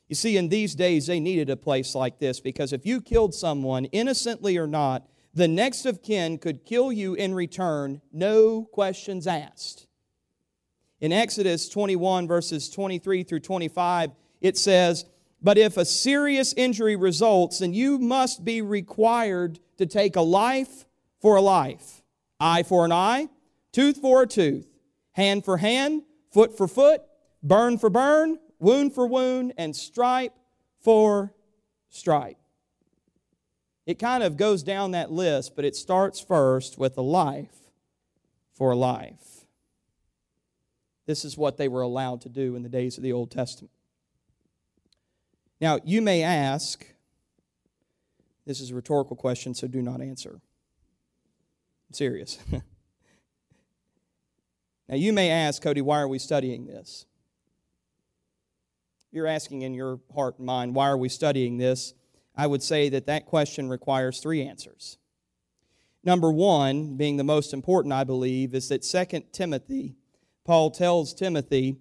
You 0.08 0.14
see, 0.14 0.37
in 0.37 0.49
these 0.49 0.75
days, 0.75 1.06
they 1.06 1.18
needed 1.18 1.50
a 1.50 1.56
place 1.56 1.94
like 1.94 2.18
this 2.18 2.40
because 2.40 2.73
if 2.73 2.87
you 2.87 3.00
killed 3.00 3.35
someone, 3.35 3.87
innocently 3.87 4.56
or 4.56 4.66
not, 4.66 5.08
the 5.35 5.49
next 5.49 5.85
of 5.85 6.02
kin 6.02 6.38
could 6.38 6.64
kill 6.64 6.92
you 6.92 7.14
in 7.14 7.35
return, 7.35 8.00
no 8.12 8.64
questions 8.64 9.26
asked. 9.26 9.86
In 11.00 11.12
Exodus 11.12 11.68
21, 11.68 12.26
verses 12.26 12.70
23 12.70 13.22
through 13.22 13.40
25, 13.40 14.12
it 14.40 14.56
says, 14.56 15.04
But 15.42 15.58
if 15.58 15.76
a 15.76 15.84
serious 15.84 16.54
injury 16.54 16.96
results, 16.96 17.58
then 17.58 17.74
you 17.74 17.98
must 17.98 18.44
be 18.44 18.62
required 18.62 19.58
to 19.76 19.86
take 19.86 20.16
a 20.16 20.22
life 20.22 20.86
for 21.20 21.36
a 21.36 21.42
life, 21.42 22.02
eye 22.40 22.62
for 22.62 22.84
an 22.84 22.92
eye, 22.92 23.28
tooth 23.72 23.98
for 23.98 24.22
a 24.22 24.26
tooth, 24.26 24.66
hand 25.12 25.44
for 25.44 25.58
hand, 25.58 26.02
foot 26.32 26.56
for 26.56 26.66
foot, 26.66 27.02
burn 27.42 27.76
for 27.76 27.90
burn, 27.90 28.38
wound 28.58 28.94
for 28.94 29.06
wound, 29.06 29.52
and 29.58 29.76
stripe 29.76 30.32
for 30.80 31.34
stripe. 31.90 32.38
It 33.84 33.98
kind 33.98 34.22
of 34.22 34.36
goes 34.36 34.62
down 34.62 34.92
that 34.92 35.12
list, 35.12 35.54
but 35.54 35.64
it 35.64 35.76
starts 35.76 36.20
first 36.20 36.78
with 36.78 36.96
a 36.96 37.02
life 37.02 37.70
for 38.54 38.72
a 38.72 38.76
life. 38.76 39.36
This 41.06 41.25
is 41.25 41.38
what 41.38 41.56
they 41.56 41.68
were 41.68 41.82
allowed 41.82 42.20
to 42.22 42.28
do 42.28 42.56
in 42.56 42.62
the 42.62 42.68
days 42.68 42.96
of 42.96 43.02
the 43.02 43.12
Old 43.12 43.30
Testament. 43.30 43.70
Now, 45.60 45.78
you 45.84 46.02
may 46.02 46.22
ask, 46.22 46.84
this 48.44 48.60
is 48.60 48.70
a 48.70 48.75
rhetorical 48.75 49.16
question, 49.16 49.54
so 49.54 49.66
do 49.66 49.80
not 49.80 50.02
answer. 50.02 50.32
I'm 50.32 51.94
serious. 51.94 52.38
now, 54.88 54.96
you 54.96 55.12
may 55.12 55.30
ask, 55.30 55.62
Cody, 55.62 55.80
why 55.80 56.00
are 56.00 56.08
we 56.08 56.18
studying 56.18 56.66
this? 56.66 57.06
You're 59.12 59.28
asking 59.28 59.62
in 59.62 59.72
your 59.72 60.00
heart 60.14 60.38
and 60.38 60.46
mind, 60.46 60.75
why 60.75 60.88
are 60.88 60.98
we 60.98 61.08
studying 61.08 61.56
this? 61.56 61.94
I 62.36 62.46
would 62.46 62.62
say 62.62 62.90
that 62.90 63.06
that 63.06 63.25
question 63.25 63.68
requires 63.68 64.20
three 64.20 64.42
answers. 64.42 64.98
Number 66.04 66.30
one, 66.30 66.96
being 66.96 67.16
the 67.16 67.25
most 67.25 67.54
important, 67.54 67.94
I 67.94 68.04
believe, 68.04 68.54
is 68.54 68.68
that 68.68 68.82
2 68.82 69.22
Timothy, 69.32 69.96
Paul 70.46 70.70
tells 70.70 71.12
Timothy 71.12 71.76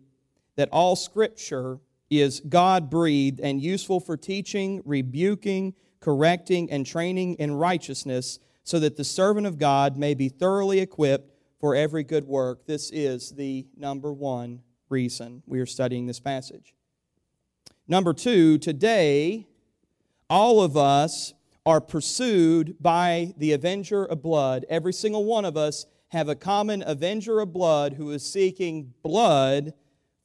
that 0.56 0.70
all 0.72 0.96
scripture 0.96 1.80
is 2.10 2.40
God 2.40 2.90
breathed 2.90 3.40
and 3.40 3.62
useful 3.62 4.00
for 4.00 4.18
teaching, 4.18 4.82
rebuking, 4.84 5.76
correcting, 6.00 6.72
and 6.72 6.86
training 6.86 7.36
in 7.36 7.54
righteousness, 7.54 8.40
so 8.64 8.80
that 8.80 8.98
the 8.98 9.04
servant 9.04 9.46
of 9.46 9.60
God 9.60 9.98
may 9.98 10.16
be 10.16 10.30
thoroughly 10.30 10.80
equipped 10.80 11.32
for 11.60 11.76
every 11.76 12.04
good 12.04 12.24
work. 12.24 12.66
This 12.66 12.90
is 12.92 13.32
the 13.32 13.68
number 13.78 14.12
one 14.12 14.62
reason 14.90 15.44
we 15.46 15.60
are 15.60 15.66
studying 15.68 16.08
this 16.08 16.20
passage. 16.20 16.74
Number 17.88 18.14
two, 18.14 18.58
today, 18.58 19.46
all 20.28 20.62
of 20.62 20.76
us 20.76 21.36
are 21.68 21.82
pursued 21.82 22.76
by 22.80 23.34
the 23.38 23.54
avenger 23.54 24.04
of 24.04 24.24
blood. 24.24 24.66
Every 24.70 24.94
single 24.94 25.26
one 25.26 25.46
of 25.46 25.56
us 25.56 25.86
have 26.10 26.30
a 26.30 26.36
common 26.36 26.84
avenger 26.86 27.40
of 27.40 27.54
blood 27.54 27.94
who 27.94 28.12
is 28.12 28.24
seeking 28.24 28.94
blood 29.04 29.74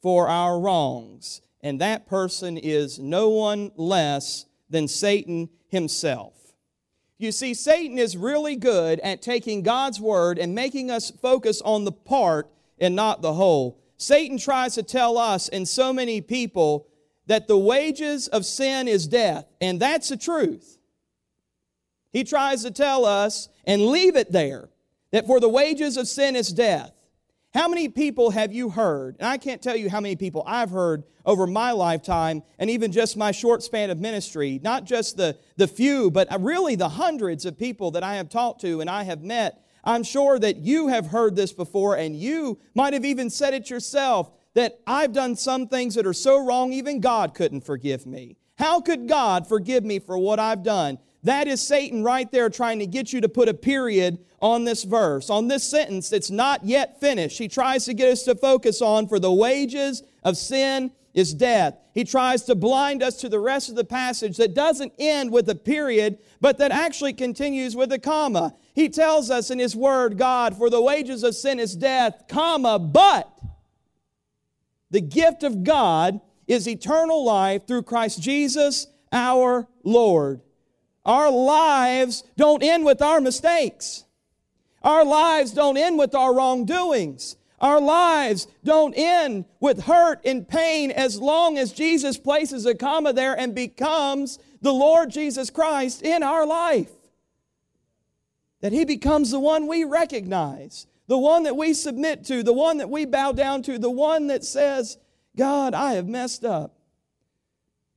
for 0.01 0.27
our 0.27 0.59
wrongs. 0.59 1.41
And 1.61 1.79
that 1.81 2.07
person 2.07 2.57
is 2.57 2.99
no 2.99 3.29
one 3.29 3.71
less 3.75 4.45
than 4.69 4.87
Satan 4.87 5.49
himself. 5.67 6.33
You 7.17 7.31
see, 7.31 7.53
Satan 7.53 7.99
is 7.99 8.17
really 8.17 8.55
good 8.55 8.99
at 9.01 9.21
taking 9.21 9.61
God's 9.61 9.99
word 9.99 10.39
and 10.39 10.55
making 10.55 10.89
us 10.89 11.11
focus 11.11 11.61
on 11.61 11.85
the 11.85 11.91
part 11.91 12.49
and 12.79 12.95
not 12.95 13.21
the 13.21 13.33
whole. 13.33 13.79
Satan 13.97 14.39
tries 14.39 14.73
to 14.75 14.83
tell 14.83 15.19
us 15.19 15.47
and 15.47 15.67
so 15.67 15.93
many 15.93 16.19
people 16.21 16.87
that 17.27 17.47
the 17.47 17.57
wages 17.57 18.27
of 18.27 18.43
sin 18.43 18.87
is 18.87 19.07
death, 19.07 19.45
and 19.61 19.79
that's 19.79 20.09
the 20.09 20.17
truth. 20.17 20.79
He 22.11 22.23
tries 22.23 22.63
to 22.63 22.71
tell 22.71 23.05
us 23.05 23.47
and 23.65 23.85
leave 23.85 24.15
it 24.15 24.31
there 24.31 24.69
that 25.11 25.27
for 25.27 25.39
the 25.39 25.49
wages 25.49 25.97
of 25.97 26.07
sin 26.07 26.35
is 26.35 26.49
death. 26.49 26.91
How 27.53 27.67
many 27.67 27.89
people 27.89 28.31
have 28.31 28.53
you 28.53 28.69
heard? 28.69 29.17
And 29.19 29.27
I 29.27 29.37
can't 29.37 29.61
tell 29.61 29.75
you 29.75 29.89
how 29.89 29.99
many 29.99 30.15
people 30.15 30.43
I've 30.47 30.69
heard 30.71 31.03
over 31.25 31.45
my 31.45 31.71
lifetime 31.71 32.43
and 32.57 32.69
even 32.69 32.93
just 32.93 33.17
my 33.17 33.31
short 33.31 33.61
span 33.61 33.89
of 33.89 33.99
ministry, 33.99 34.59
not 34.63 34.85
just 34.85 35.17
the, 35.17 35.37
the 35.57 35.67
few, 35.67 36.09
but 36.09 36.29
really 36.41 36.75
the 36.75 36.87
hundreds 36.87 37.45
of 37.45 37.59
people 37.59 37.91
that 37.91 38.03
I 38.03 38.15
have 38.15 38.29
talked 38.29 38.61
to 38.61 38.79
and 38.79 38.89
I 38.89 39.03
have 39.03 39.21
met. 39.21 39.65
I'm 39.83 40.03
sure 40.03 40.39
that 40.39 40.57
you 40.57 40.87
have 40.87 41.07
heard 41.07 41.35
this 41.35 41.51
before 41.51 41.97
and 41.97 42.15
you 42.15 42.59
might 42.73 42.93
have 42.93 43.03
even 43.03 43.29
said 43.29 43.53
it 43.53 43.69
yourself 43.69 44.31
that 44.53 44.79
I've 44.87 45.11
done 45.11 45.35
some 45.35 45.67
things 45.67 45.95
that 45.95 46.05
are 46.05 46.13
so 46.13 46.45
wrong, 46.45 46.71
even 46.71 47.01
God 47.01 47.33
couldn't 47.33 47.65
forgive 47.65 48.05
me. 48.05 48.37
How 48.57 48.79
could 48.79 49.07
God 49.07 49.47
forgive 49.47 49.83
me 49.83 49.99
for 49.99 50.17
what 50.17 50.39
I've 50.39 50.63
done? 50.63 50.99
That 51.23 51.47
is 51.47 51.61
Satan 51.61 52.03
right 52.03 52.31
there 52.31 52.49
trying 52.49 52.79
to 52.79 52.87
get 52.87 53.13
you 53.13 53.21
to 53.21 53.29
put 53.29 53.49
a 53.49 53.53
period 53.53 54.19
on 54.41 54.63
this 54.63 54.83
verse, 54.83 55.29
on 55.29 55.47
this 55.47 55.63
sentence 55.63 56.09
that's 56.09 56.31
not 56.31 56.65
yet 56.65 56.99
finished. 56.99 57.37
He 57.37 57.47
tries 57.47 57.85
to 57.85 57.93
get 57.93 58.11
us 58.11 58.23
to 58.23 58.35
focus 58.35 58.81
on, 58.81 59.07
for 59.07 59.19
the 59.19 59.31
wages 59.31 60.01
of 60.23 60.35
sin 60.35 60.91
is 61.13 61.33
death. 61.33 61.77
He 61.93 62.03
tries 62.03 62.43
to 62.43 62.55
blind 62.55 63.03
us 63.03 63.17
to 63.17 63.29
the 63.29 63.39
rest 63.39 63.69
of 63.69 63.75
the 63.75 63.83
passage 63.83 64.37
that 64.37 64.55
doesn't 64.55 64.93
end 64.97 65.31
with 65.31 65.47
a 65.49 65.55
period, 65.55 66.17
but 66.39 66.57
that 66.57 66.71
actually 66.71 67.13
continues 67.13 67.75
with 67.75 67.91
a 67.91 67.99
comma. 67.99 68.55
He 68.73 68.89
tells 68.89 69.29
us 69.29 69.51
in 69.51 69.59
His 69.59 69.75
Word, 69.75 70.17
God, 70.17 70.57
for 70.57 70.69
the 70.69 70.81
wages 70.81 71.23
of 71.23 71.35
sin 71.35 71.59
is 71.59 71.75
death, 71.75 72.23
comma, 72.27 72.79
but 72.79 73.29
the 74.89 75.01
gift 75.01 75.43
of 75.43 75.63
God 75.63 76.19
is 76.47 76.67
eternal 76.67 77.23
life 77.23 77.67
through 77.67 77.83
Christ 77.83 78.21
Jesus 78.21 78.87
our 79.11 79.67
Lord. 79.83 80.41
Our 81.05 81.31
lives 81.31 82.23
don't 82.37 82.63
end 82.63 82.85
with 82.85 83.01
our 83.01 83.19
mistakes. 83.19 84.05
Our 84.83 85.05
lives 85.05 85.51
don't 85.51 85.77
end 85.77 85.97
with 85.97 86.15
our 86.15 86.33
wrongdoings. 86.33 87.37
Our 87.59 87.79
lives 87.79 88.47
don't 88.63 88.93
end 88.93 89.45
with 89.59 89.83
hurt 89.83 90.21
and 90.25 90.47
pain 90.47 90.89
as 90.91 91.19
long 91.19 91.57
as 91.57 91.71
Jesus 91.71 92.17
places 92.17 92.65
a 92.65 92.73
comma 92.73 93.13
there 93.13 93.37
and 93.37 93.53
becomes 93.53 94.39
the 94.61 94.73
Lord 94.73 95.11
Jesus 95.11 95.49
Christ 95.49 96.01
in 96.01 96.23
our 96.23 96.45
life. 96.45 96.91
That 98.61 98.73
He 98.73 98.85
becomes 98.85 99.31
the 99.31 99.39
one 99.39 99.67
we 99.67 99.83
recognize 99.83 100.87
the 101.11 101.17
one 101.17 101.43
that 101.43 101.57
we 101.57 101.73
submit 101.73 102.23
to, 102.23 102.41
the 102.41 102.53
one 102.53 102.77
that 102.77 102.89
we 102.89 103.03
bow 103.03 103.33
down 103.33 103.61
to, 103.63 103.77
the 103.77 103.91
one 103.91 104.27
that 104.27 104.45
says, 104.45 104.97
God, 105.35 105.73
I 105.73 105.95
have 105.95 106.07
messed 106.07 106.45
up. 106.45 106.77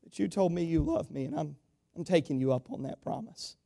But 0.02 0.18
you 0.18 0.26
told 0.26 0.50
me 0.50 0.64
you 0.64 0.82
love 0.82 1.12
me, 1.12 1.26
and 1.26 1.38
I'm, 1.38 1.54
I'm 1.96 2.04
taking 2.04 2.40
you 2.40 2.52
up 2.52 2.70
on 2.70 2.82
that 2.82 3.00
promise. 3.02 3.56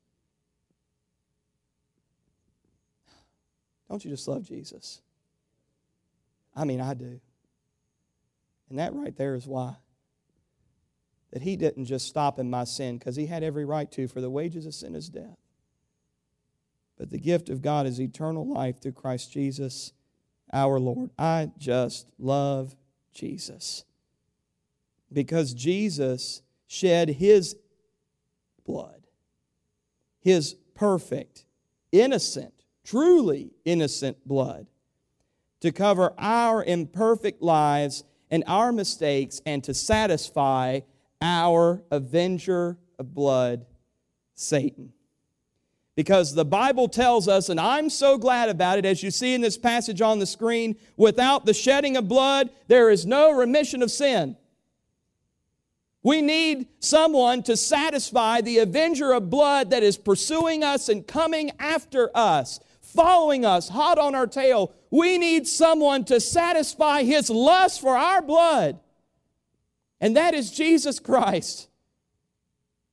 Don't 3.89 4.05
you 4.05 4.11
just 4.11 4.29
love 4.29 4.45
Jesus? 4.45 5.01
I 6.55 6.65
mean, 6.65 6.81
I 6.81 6.95
do. 6.95 7.21
And 8.69 8.79
that 8.79 8.93
right 8.95 9.17
there 9.17 9.35
is 9.35 9.47
why. 9.47 9.77
That 11.33 11.43
he 11.43 11.57
didn't 11.57 11.87
just 11.87 12.07
stop 12.07 12.39
in 12.39 12.51
my 12.51 12.65
sin 12.65 12.99
because 12.99 13.17
he 13.17 13.27
had 13.27 13.43
every 13.43 13.65
right 13.65 13.91
to, 13.93 14.09
for 14.09 14.21
the 14.21 14.31
wages 14.31 14.67
of 14.67 14.75
sin 14.75 14.95
is 14.95 15.09
death. 15.09 15.39
But 16.99 17.11
the 17.11 17.19
gift 17.19 17.49
of 17.49 17.63
God 17.63 17.87
is 17.87 18.01
eternal 18.01 18.47
life 18.47 18.81
through 18.81 18.93
Christ 18.93 19.33
Jesus 19.33 19.93
our 20.53 20.79
Lord. 20.81 21.11
I 21.19 21.51
just 21.59 22.09
love 22.19 22.75
Jesus. 23.13 23.85
Because 25.13 25.55
Jesus 25.55 26.43
shed 26.67 27.09
his 27.09 27.57
blood, 28.69 29.07
his 30.21 30.55
perfect, 30.75 31.47
innocent, 31.91 32.55
truly 32.85 33.51
innocent 33.65 34.17
blood, 34.29 34.69
to 35.61 35.73
cover 35.73 36.13
our 36.19 36.63
imperfect 36.63 37.43
lives 37.43 38.05
and 38.31 38.45
our 38.47 38.71
mistakes 38.71 39.41
and 39.45 39.65
to 39.65 39.75
satisfy 39.75 40.81
our 41.21 41.83
avenger 41.91 42.79
of 42.99 43.13
blood, 43.15 43.67
Satan 44.35 44.93
because 45.99 46.33
the 46.33 46.45
Bible 46.45 46.87
tells 46.87 47.27
us, 47.27 47.49
and 47.49 47.59
I'm 47.59 47.91
so 47.91 48.19
glad 48.19 48.51
about 48.51 48.79
it, 48.79 48.87
as 48.87 49.03
you 49.03 49.11
see 49.11 49.35
in 49.35 49.41
this 49.41 49.59
passage 49.59 50.01
on 50.01 50.21
the 50.21 50.27
screen, 50.27 50.77
without 50.97 51.45
the 51.45 51.53
shedding 51.53 51.97
of 51.97 52.07
blood, 52.07 52.51
there 52.69 52.89
is 52.89 53.05
no 53.05 53.33
remission 53.33 53.83
of 53.83 53.91
sin. 53.91 54.37
We 56.09 56.23
need 56.23 56.69
someone 56.81 57.43
to 57.43 57.55
satisfy 57.55 58.41
the 58.41 58.61
avenger 58.61 59.13
of 59.13 59.29
blood 59.29 59.69
that 59.69 59.83
is 59.83 59.99
pursuing 59.99 60.65
us 60.65 60.89
and 60.89 61.07
coming 61.07 61.51
after 61.59 62.11
us, 62.15 62.61
following 62.81 63.45
us 63.45 63.69
hot 63.69 63.99
on 63.99 64.15
our 64.15 64.27
tail. 64.27 64.73
We 64.91 65.19
need 65.19 65.47
someone 65.47 66.07
to 66.07 66.19
satisfy 66.19 67.03
his 67.03 67.29
lust 67.29 67.83
for 67.83 67.95
our 67.95 68.23
blood, 68.23 68.81
and 70.01 70.17
that 70.17 70.33
is 70.33 70.51
Jesus 70.51 70.99
Christ. 70.99 71.69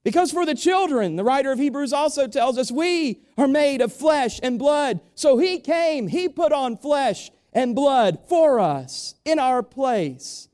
Because 0.03 0.33
for 0.33 0.45
the 0.45 0.53
children, 0.53 1.15
the 1.15 1.23
writer 1.23 1.53
of 1.53 1.59
Hebrews 1.59 1.93
also 1.93 2.27
tells 2.27 2.57
us, 2.57 2.69
we 2.69 3.21
are 3.37 3.47
made 3.47 3.79
of 3.79 3.93
flesh 3.93 4.41
and 4.43 4.59
blood. 4.59 4.99
So 5.13 5.37
he 5.37 5.59
came, 5.59 6.09
he 6.09 6.27
put 6.27 6.51
on 6.51 6.75
flesh 6.75 7.31
and 7.53 7.73
blood 7.75 8.19
for 8.27 8.59
us 8.59 9.15
in 9.23 9.39
our 9.39 9.63
place, 9.63 10.49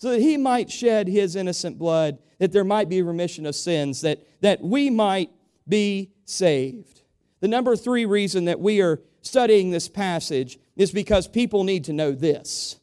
so 0.00 0.10
that 0.10 0.20
he 0.20 0.38
might 0.38 0.70
shed 0.70 1.06
his 1.08 1.36
innocent 1.36 1.78
blood, 1.78 2.18
that 2.38 2.52
there 2.52 2.64
might 2.64 2.88
be 2.88 3.02
remission 3.02 3.44
of 3.44 3.54
sins, 3.54 4.00
that, 4.00 4.18
that 4.40 4.62
we 4.62 4.88
might 4.88 5.30
be 5.68 6.10
saved. 6.24 7.02
The 7.40 7.48
number 7.48 7.76
three 7.76 8.06
reason 8.06 8.46
that 8.46 8.58
we 8.58 8.80
are 8.80 9.02
studying 9.20 9.70
this 9.70 9.90
passage 9.90 10.58
is 10.74 10.90
because 10.90 11.28
people 11.28 11.64
need 11.64 11.84
to 11.84 11.92
know 11.92 12.12
this. 12.12 12.80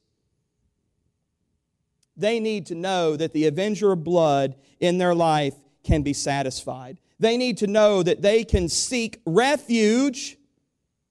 They 2.16 2.40
need 2.40 2.68
to 2.68 2.76
know 2.76 3.16
that 3.16 3.34
the 3.34 3.48
avenger 3.48 3.94
of 3.94 4.04
blood 4.04 4.56
in 4.80 5.00
their 5.00 5.16
life 5.16 5.56
can 5.84 6.04
be 6.04 6.14
satisfied. 6.14 7.00
They 7.20 7.36
need 7.36 7.58
to 7.58 7.68
know 7.68 8.04
that 8.04 8.22
they 8.22 8.44
can 8.44 8.70
seek 8.70 9.22
refuge, 9.26 10.38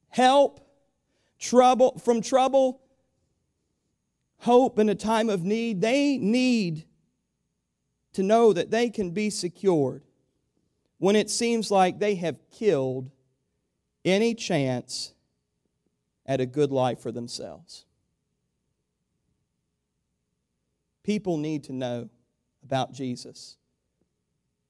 help, 0.09 0.61
trouble 1.40 1.99
from 1.99 2.21
trouble, 2.21 2.81
hope 4.38 4.79
in 4.79 4.88
a 4.88 4.94
time 4.94 5.29
of 5.29 5.44
need. 5.44 5.81
They 5.81 6.18
need 6.18 6.85
to 8.12 8.22
know 8.22 8.53
that 8.53 8.70
they 8.70 8.90
can 8.90 9.11
be 9.11 9.31
secured 9.31 10.03
when 10.99 11.16
it 11.16 11.29
seems 11.31 11.70
like 11.70 11.99
they 11.99 12.14
have 12.14 12.38
killed 12.51 13.11
any 14.05 14.35
chance 14.35 15.12
at 16.25 16.40
a 16.40 16.46
good 16.46 16.72
life 16.72 17.01
for 17.01 17.12
themselves. 17.12 17.85
People 21.03 21.37
need 21.37 21.64
to 21.64 21.72
know 21.72 22.09
about 22.62 22.92
Jesus. 22.92 23.59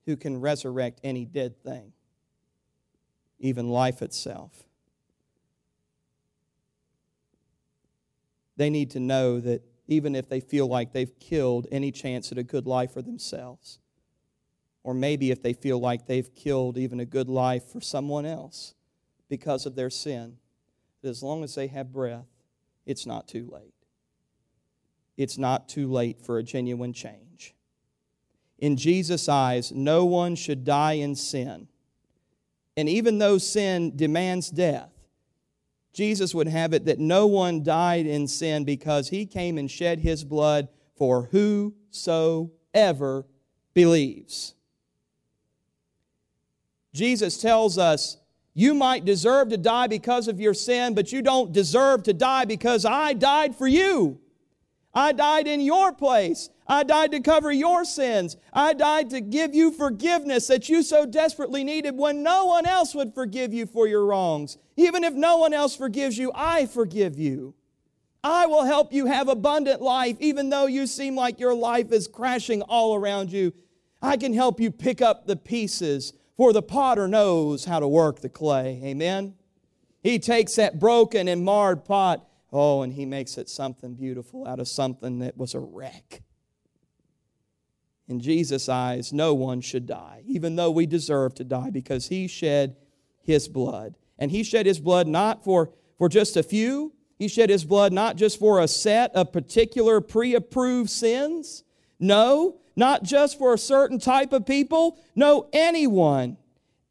who 0.07 0.17
can 0.17 0.41
resurrect 0.41 1.01
any 1.05 1.25
dead 1.25 1.61
thing, 1.63 1.93
even 3.39 3.69
life 3.69 4.03
itself. 4.03 4.65
They 8.57 8.71
need 8.71 8.91
to 8.93 9.01
know 9.01 9.41
that 9.41 9.63
even 9.87 10.15
if 10.15 10.29
they 10.29 10.41
feel 10.41 10.67
like 10.67 10.93
they've 10.93 11.19
killed 11.19 11.67
any 11.71 11.93
chance 11.93 12.33
at 12.33 12.39
a 12.39 12.43
good 12.43 12.67
life 12.67 12.93
for 12.93 13.03
themselves, 13.03 13.79
or 14.83 14.95
maybe 14.95 15.31
if 15.31 15.43
they 15.43 15.53
feel 15.53 15.79
like 15.79 16.07
they've 16.07 16.35
killed 16.35 16.79
even 16.79 17.01
a 17.01 17.05
good 17.05 17.29
life 17.29 17.65
for 17.65 17.81
someone 17.81 18.25
else 18.25 18.75
because 19.29 19.67
of 19.67 19.75
their 19.75 19.91
sin, 19.91 20.37
that 21.03 21.09
as 21.09 21.23
long 21.23 21.45
as 21.45 21.55
they 21.55 21.67
have 21.67 21.93
breath, 21.93 22.27
it's 22.85 23.07
not 23.07 23.29
too 23.29 23.49
late. 23.53 23.75
It's 25.17 25.39
not 25.39 25.69
too 25.69 25.91
late 25.91 26.21
for 26.21 26.39
a 26.39 26.43
genuine 26.43 26.93
change. 26.93 27.55
In 28.59 28.77
Jesus' 28.77 29.29
eyes, 29.29 29.73
no 29.73 30.05
one 30.05 30.35
should 30.35 30.65
die 30.65 30.95
in 30.95 31.15
sin. 31.15 31.69
And 32.77 32.89
even 32.89 33.19
though 33.19 33.39
sin 33.39 33.97
demands 33.97 34.51
death, 34.51 34.96
Jesus 35.97 36.35
would 36.35 36.47
have 36.47 36.75
it 36.75 36.85
that 36.85 36.99
no 36.99 37.27
one 37.27 37.63
died 37.63 38.05
in 38.05 38.29
sin 38.29 38.65
because 38.65 39.09
he 39.09 39.25
came 39.25 39.57
and 39.57 39.71
shed 39.71 40.01
his 40.01 40.25
blood 40.25 40.69
for 40.95 41.31
whosoever 41.33 43.25
believes. 43.73 44.55
Jesus 46.93 47.41
tells 47.41 47.79
us, 47.79 48.19
You 48.53 48.75
might 48.75 49.07
deserve 49.07 49.49
to 49.49 49.57
die 49.57 49.87
because 49.87 50.29
of 50.29 50.39
your 50.39 50.53
sin, 50.53 50.95
but 50.95 51.13
you 51.13 51.23
don't 51.23 51.51
deserve 51.55 52.03
to 52.03 52.13
die 52.13 52.45
because 52.45 52.85
I 52.85 53.15
died 53.15 53.57
for 53.57 53.67
you. 53.67 54.21
I 54.97 55.13
died 55.13 55.47
in 55.47 55.61
your 55.61 55.93
place. 55.93 56.49
I 56.67 56.83
died 56.83 57.13
to 57.13 57.21
cover 57.21 57.53
your 57.53 57.85
sins. 57.85 58.39
I 58.51 58.73
died 58.73 59.11
to 59.11 59.21
give 59.21 59.55
you 59.55 59.71
forgiveness 59.71 60.47
that 60.47 60.71
you 60.71 60.83
so 60.83 61.05
desperately 61.05 61.63
needed 61.65 61.99
when 61.99 62.23
no 62.23 62.47
one 62.47 62.65
else 62.65 62.95
would 62.95 63.15
forgive 63.15 63.53
you 63.53 63.67
for 63.67 63.87
your 63.87 64.07
wrongs. 64.07 64.57
Even 64.75 65.05
if 65.05 65.13
no 65.13 65.37
one 65.37 65.53
else 65.53 65.77
forgives 65.77 66.17
you, 66.17 66.33
I 66.35 66.65
forgive 66.65 67.19
you. 67.19 67.55
I 68.25 68.47
will 68.47 68.65
help 68.65 68.91
you 68.91 69.05
have 69.05 69.29
abundant 69.29 69.83
life, 69.83 70.17
even 70.19 70.49
though 70.49 70.67
you 70.67 70.87
seem 70.87 71.15
like 71.15 71.39
your 71.39 71.55
life 71.55 71.93
is 71.93 72.09
crashing 72.09 72.63
all 72.63 72.95
around 72.95 73.31
you. 73.31 73.53
I 74.01 74.17
can 74.17 74.33
help 74.33 74.59
you 74.61 74.71
pick 74.71 75.03
up 75.03 75.27
the 75.27 75.37
pieces, 75.37 76.15
for 76.39 76.55
the 76.55 76.63
potter 76.63 77.07
knows 77.07 77.67
how 77.67 77.81
to 77.81 77.87
work 77.87 78.21
the 78.21 78.31
clay. 78.31 78.81
Amen? 78.83 79.35
He 80.03 80.19
takes 80.19 80.55
that 80.57 80.81
broken 80.81 81.29
and 81.29 81.45
marred 81.45 81.85
pot 81.85 82.27
Oh, 82.53 82.83
and 82.83 82.93
he 82.93 83.05
makes 83.05 83.39
it 83.39 83.49
something 83.49 83.95
beautiful 83.95 84.47
out 84.47 84.61
of 84.61 84.69
something 84.69 85.19
that 85.19 85.37
was 85.37 85.55
a 85.55 85.61
wreck. 85.61 86.23
In 88.09 88.21
Jesus' 88.21 88.69
eyes, 88.69 89.13
no 89.13 89.35
one 89.35 89.61
should 89.61 89.87
die, 89.87 90.23
even 90.27 90.55
though 90.57 90.71
we 90.71 90.87
deserve 90.87 91.35
to 91.35 91.45
die, 91.45 91.71
because 91.71 92.07
he 92.07 92.29
shed 92.29 92.77
his 93.23 93.49
blood. 93.49 93.97
And 94.19 94.31
he 94.31 94.45
shed 94.45 94.65
his 94.65 94.79
blood 94.79 95.09
not 95.09 95.43
for, 95.43 95.73
for 95.99 96.09
just 96.09 96.37
a 96.37 96.43
few, 96.43 96.93
he 97.19 97.29
shed 97.29 97.51
his 97.51 97.65
blood 97.65 97.93
not 97.93 98.17
just 98.17 98.39
for 98.39 98.61
a 98.61 98.69
set 98.69 99.15
of 99.15 99.33
particular 99.33 100.01
pre 100.01 100.35
approved 100.35 100.91
sins. 100.91 101.65
No, 101.99 102.61
not 102.77 103.03
just 103.03 103.39
for 103.39 103.55
a 103.55 103.59
certain 103.59 103.99
type 103.99 104.33
of 104.33 104.47
people. 104.47 104.99
No, 105.15 105.49
anyone, 105.53 106.37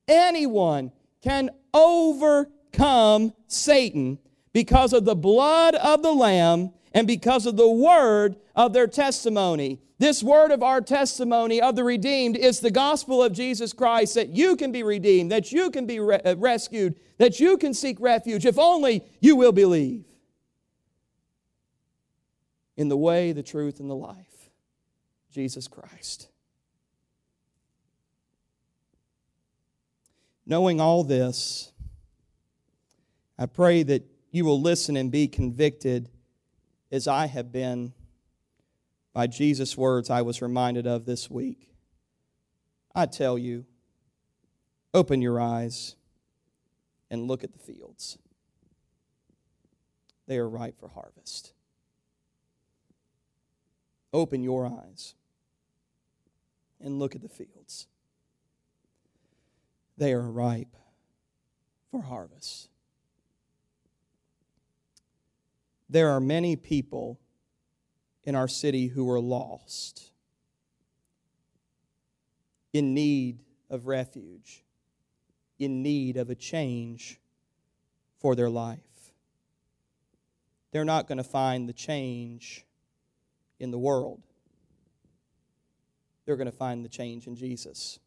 anyone 0.07 0.91
can 1.21 1.51
overcome 1.73 3.33
Satan 3.47 4.17
because 4.55 4.93
of 4.93 5.03
the 5.03 5.17
blood 5.17 5.75
of 5.75 6.01
the 6.01 6.13
Lamb 6.13 6.71
and 6.93 7.05
because 7.05 7.45
of 7.45 7.57
the 7.57 7.67
word 7.67 8.37
of 8.55 8.71
their 8.71 8.87
testimony. 8.87 9.81
This 9.99 10.23
word 10.23 10.49
of 10.49 10.63
our 10.63 10.79
testimony 10.79 11.59
of 11.59 11.75
the 11.75 11.83
redeemed 11.83 12.37
is 12.37 12.61
the 12.61 12.71
gospel 12.71 13.21
of 13.21 13.33
Jesus 13.33 13.73
Christ 13.73 14.15
that 14.15 14.29
you 14.29 14.55
can 14.55 14.71
be 14.71 14.81
redeemed, 14.81 15.29
that 15.29 15.51
you 15.51 15.69
can 15.71 15.85
be 15.85 15.99
re- 15.99 16.21
uh, 16.23 16.37
rescued, 16.37 16.95
that 17.17 17.37
you 17.37 17.57
can 17.57 17.73
seek 17.73 17.97
refuge 17.99 18.45
if 18.45 18.57
only 18.57 19.03
you 19.19 19.35
will 19.35 19.51
believe 19.51 20.05
in 22.77 22.87
the 22.87 22.95
way, 22.95 23.33
the 23.33 23.43
truth, 23.43 23.81
and 23.81 23.89
the 23.89 23.93
life, 23.93 24.49
Jesus 25.33 25.67
Christ. 25.67 26.29
Knowing 30.45 30.79
all 30.79 31.03
this, 31.03 31.73
I 33.37 33.47
pray 33.47 33.83
that 33.83 34.14
you 34.35 34.43
will 34.43 34.59
listen 34.59 34.97
and 34.97 35.09
be 35.09 35.29
convicted 35.29 36.09
as 36.91 37.07
I 37.07 37.27
have 37.27 37.53
been 37.53 37.93
by 39.13 39.27
Jesus' 39.27 39.77
words 39.77 40.09
I 40.09 40.23
was 40.23 40.41
reminded 40.41 40.85
of 40.85 41.05
this 41.05 41.29
week. 41.29 41.69
I 42.93 43.05
tell 43.05 43.37
you, 43.37 43.65
open 44.93 45.21
your 45.21 45.39
eyes 45.39 45.95
and 47.09 47.29
look 47.29 47.45
at 47.45 47.53
the 47.53 47.59
fields. 47.59 48.17
They 50.27 50.37
are 50.37 50.49
ripe 50.49 50.81
for 50.81 50.89
harvest. 50.89 51.53
Open 54.11 54.43
your 54.43 54.65
eyes 54.65 55.13
and 56.81 56.99
look 56.99 57.15
at 57.15 57.21
the 57.21 57.29
fields. 57.29 57.87
They 59.97 60.11
are 60.11 60.29
ripe 60.29 60.75
for 61.89 62.01
harvest. 62.01 62.67
There 65.89 66.09
are 66.09 66.19
many 66.19 66.55
people 66.55 67.19
in 68.23 68.35
our 68.35 68.47
city 68.47 68.87
who 68.87 69.09
are 69.09 69.19
lost, 69.19 70.11
in 72.73 72.93
need 72.93 73.43
of 73.69 73.87
refuge, 73.87 74.63
in 75.59 75.83
need 75.83 76.17
of 76.17 76.29
a 76.29 76.35
change 76.35 77.19
for 78.17 78.35
their 78.35 78.49
life. 78.49 78.79
They're 80.71 80.83
not 80.83 81.07
going 81.07 81.19
to 81.19 81.23
find 81.23 81.69
the 81.69 81.73
change 81.73 82.65
in 83.59 83.71
the 83.71 83.77
world. 83.77 84.21
They're 86.25 86.35
going 86.35 86.51
to 86.51 86.57
find 86.57 86.83
the 86.83 86.89
change 86.89 87.27
in 87.27 87.35
Jesus. 87.35 87.99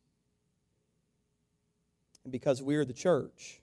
And 2.25 2.33
because 2.33 2.61
we're 2.61 2.85
the 2.85 2.93
church, 2.93 3.63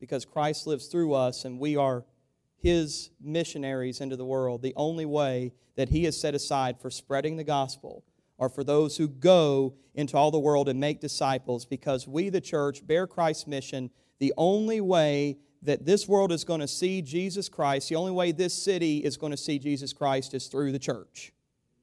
because 0.00 0.24
Christ 0.24 0.66
lives 0.66 0.86
through 0.86 1.12
us 1.12 1.44
and 1.44 1.58
we 1.58 1.76
are 1.76 2.04
his 2.62 3.10
missionaries 3.20 4.00
into 4.00 4.16
the 4.16 4.24
world, 4.24 4.62
the 4.62 4.74
only 4.76 5.04
way 5.04 5.52
that 5.76 5.88
he 5.88 6.04
has 6.04 6.18
set 6.18 6.34
aside 6.34 6.80
for 6.80 6.90
spreading 6.90 7.36
the 7.36 7.44
gospel 7.44 8.04
are 8.38 8.48
for 8.48 8.64
those 8.64 8.96
who 8.96 9.08
go 9.08 9.74
into 9.94 10.16
all 10.16 10.30
the 10.30 10.38
world 10.38 10.68
and 10.68 10.78
make 10.80 11.00
disciples 11.00 11.64
because 11.64 12.08
we, 12.08 12.28
the 12.28 12.40
church, 12.40 12.86
bear 12.86 13.06
Christ's 13.06 13.46
mission. 13.46 13.90
The 14.18 14.32
only 14.36 14.80
way 14.80 15.38
that 15.62 15.84
this 15.86 16.08
world 16.08 16.32
is 16.32 16.44
going 16.44 16.60
to 16.60 16.68
see 16.68 17.02
Jesus 17.02 17.48
Christ, 17.48 17.88
the 17.88 17.96
only 17.96 18.12
way 18.12 18.32
this 18.32 18.54
city 18.54 18.98
is 18.98 19.16
going 19.16 19.32
to 19.32 19.36
see 19.36 19.58
Jesus 19.58 19.92
Christ 19.92 20.34
is 20.34 20.46
through 20.46 20.72
the 20.72 20.78
church. 20.78 21.32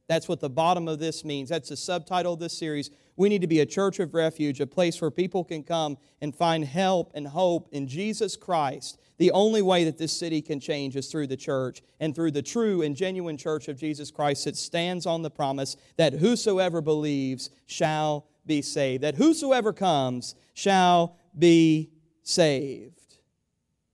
That's 0.07 0.27
what 0.27 0.39
the 0.39 0.49
bottom 0.49 0.87
of 0.87 0.99
this 0.99 1.23
means. 1.23 1.49
That's 1.49 1.69
the 1.69 1.77
subtitle 1.77 2.33
of 2.33 2.39
this 2.39 2.57
series. 2.57 2.89
We 3.19 3.27
need 3.27 3.41
to 3.41 3.47
be 3.47 3.59
a 3.59 3.65
church 3.65 3.99
of 3.99 4.13
refuge, 4.13 4.61
a 4.61 4.65
place 4.65 5.01
where 5.01 5.11
people 5.11 5.43
can 5.43 5.61
come 5.61 5.97
and 6.21 6.33
find 6.33 6.63
help 6.63 7.11
and 7.13 7.27
hope 7.27 7.67
in 7.73 7.85
Jesus 7.85 8.37
Christ 8.37 8.97
the 9.17 9.31
only 9.31 9.61
way 9.61 9.83
that 9.83 9.97
this 9.97 10.17
city 10.17 10.41
can 10.41 10.61
change 10.61 10.95
is 10.95 11.11
through 11.11 11.27
the 11.27 11.35
church 11.35 11.81
and 11.99 12.15
through 12.15 12.31
the 12.31 12.41
true 12.41 12.81
and 12.81 12.95
genuine 12.95 13.35
church 13.35 13.67
of 13.67 13.77
Jesus 13.77 14.09
Christ 14.09 14.45
that 14.45 14.55
stands 14.55 15.05
on 15.05 15.21
the 15.21 15.29
promise 15.29 15.75
that 15.97 16.13
whosoever 16.13 16.79
believes 16.79 17.49
shall 17.65 18.25
be 18.45 18.61
saved, 18.61 19.03
that 19.03 19.15
whosoever 19.15 19.73
comes 19.73 20.33
shall 20.53 21.17
be 21.37 21.91
saved. 22.23 23.17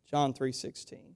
John 0.08 0.36
3:16. 0.36 1.16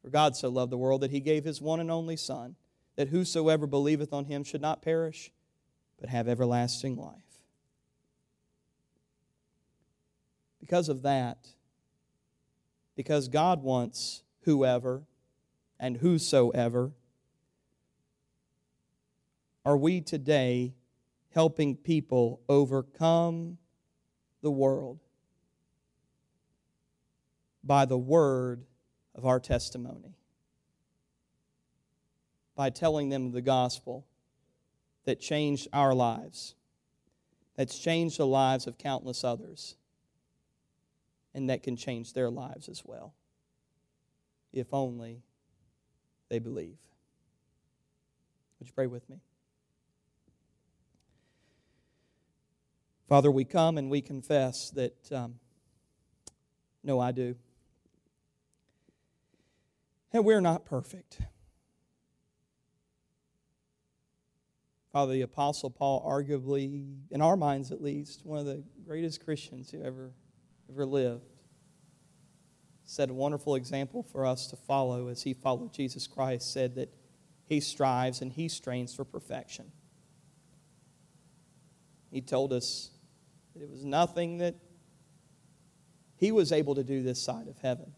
For 0.00 0.08
God 0.08 0.36
so 0.36 0.48
loved 0.48 0.72
the 0.72 0.78
world 0.78 1.02
that 1.02 1.10
he 1.10 1.20
gave 1.20 1.44
his 1.44 1.60
one 1.60 1.80
and 1.80 1.90
only 1.90 2.16
son 2.16 2.56
that 2.96 3.08
whosoever 3.08 3.66
believeth 3.66 4.14
on 4.14 4.24
him 4.24 4.42
should 4.42 4.62
not 4.62 4.80
perish 4.80 5.30
but 5.98 6.08
have 6.08 6.28
everlasting 6.28 6.96
life. 6.96 7.21
Because 10.62 10.88
of 10.88 11.02
that, 11.02 11.48
because 12.94 13.26
God 13.26 13.64
wants 13.64 14.22
whoever 14.42 15.02
and 15.80 15.96
whosoever. 15.96 16.92
Are 19.64 19.76
we 19.76 20.00
today 20.00 20.74
helping 21.30 21.74
people 21.74 22.40
overcome 22.48 23.58
the 24.40 24.52
world 24.52 25.00
by 27.64 27.84
the 27.84 27.98
word 27.98 28.64
of 29.16 29.26
our 29.26 29.40
testimony? 29.40 30.14
By 32.54 32.70
telling 32.70 33.08
them 33.08 33.32
the 33.32 33.42
gospel 33.42 34.06
that 35.06 35.18
changed 35.18 35.66
our 35.72 35.92
lives, 35.92 36.54
that's 37.56 37.80
changed 37.80 38.18
the 38.18 38.28
lives 38.28 38.68
of 38.68 38.78
countless 38.78 39.24
others 39.24 39.74
and 41.34 41.50
that 41.50 41.62
can 41.62 41.76
change 41.76 42.12
their 42.12 42.30
lives 42.30 42.68
as 42.68 42.82
well. 42.84 43.14
If 44.52 44.72
only 44.72 45.22
they 46.28 46.38
believe. 46.38 46.78
Would 48.58 48.68
you 48.68 48.74
pray 48.74 48.86
with 48.86 49.08
me? 49.08 49.20
Father, 53.08 53.30
we 53.30 53.44
come 53.44 53.76
and 53.76 53.90
we 53.90 54.00
confess 54.00 54.70
that, 54.70 55.12
um, 55.12 55.34
no, 56.82 56.98
I 56.98 57.12
do. 57.12 57.36
And 60.12 60.24
we're 60.24 60.40
not 60.40 60.64
perfect. 60.64 61.20
Father, 64.92 65.14
the 65.14 65.22
Apostle 65.22 65.70
Paul, 65.70 66.06
arguably, 66.06 66.96
in 67.10 67.22
our 67.22 67.36
minds 67.36 67.72
at 67.72 67.82
least, 67.82 68.24
one 68.24 68.38
of 68.38 68.44
the 68.44 68.62
greatest 68.86 69.24
Christians 69.24 69.70
who 69.70 69.82
ever, 69.82 70.12
ever 70.72 70.86
lived, 70.86 71.32
set 72.84 73.10
a 73.10 73.14
wonderful 73.14 73.54
example 73.54 74.02
for 74.02 74.24
us 74.24 74.46
to 74.48 74.56
follow 74.56 75.08
as 75.08 75.22
he 75.22 75.34
followed 75.34 75.72
Jesus 75.72 76.06
Christ, 76.06 76.52
said 76.52 76.74
that 76.76 76.92
he 77.46 77.60
strives 77.60 78.22
and 78.22 78.32
he 78.32 78.48
strains 78.48 78.94
for 78.94 79.04
perfection. 79.04 79.70
He 82.10 82.20
told 82.20 82.52
us 82.52 82.90
that 83.54 83.62
it 83.62 83.70
was 83.70 83.84
nothing 83.84 84.38
that 84.38 84.54
he 86.16 86.32
was 86.32 86.52
able 86.52 86.74
to 86.74 86.84
do 86.84 87.02
this 87.02 87.22
side 87.22 87.48
of 87.48 87.58
heaven. 87.58 87.92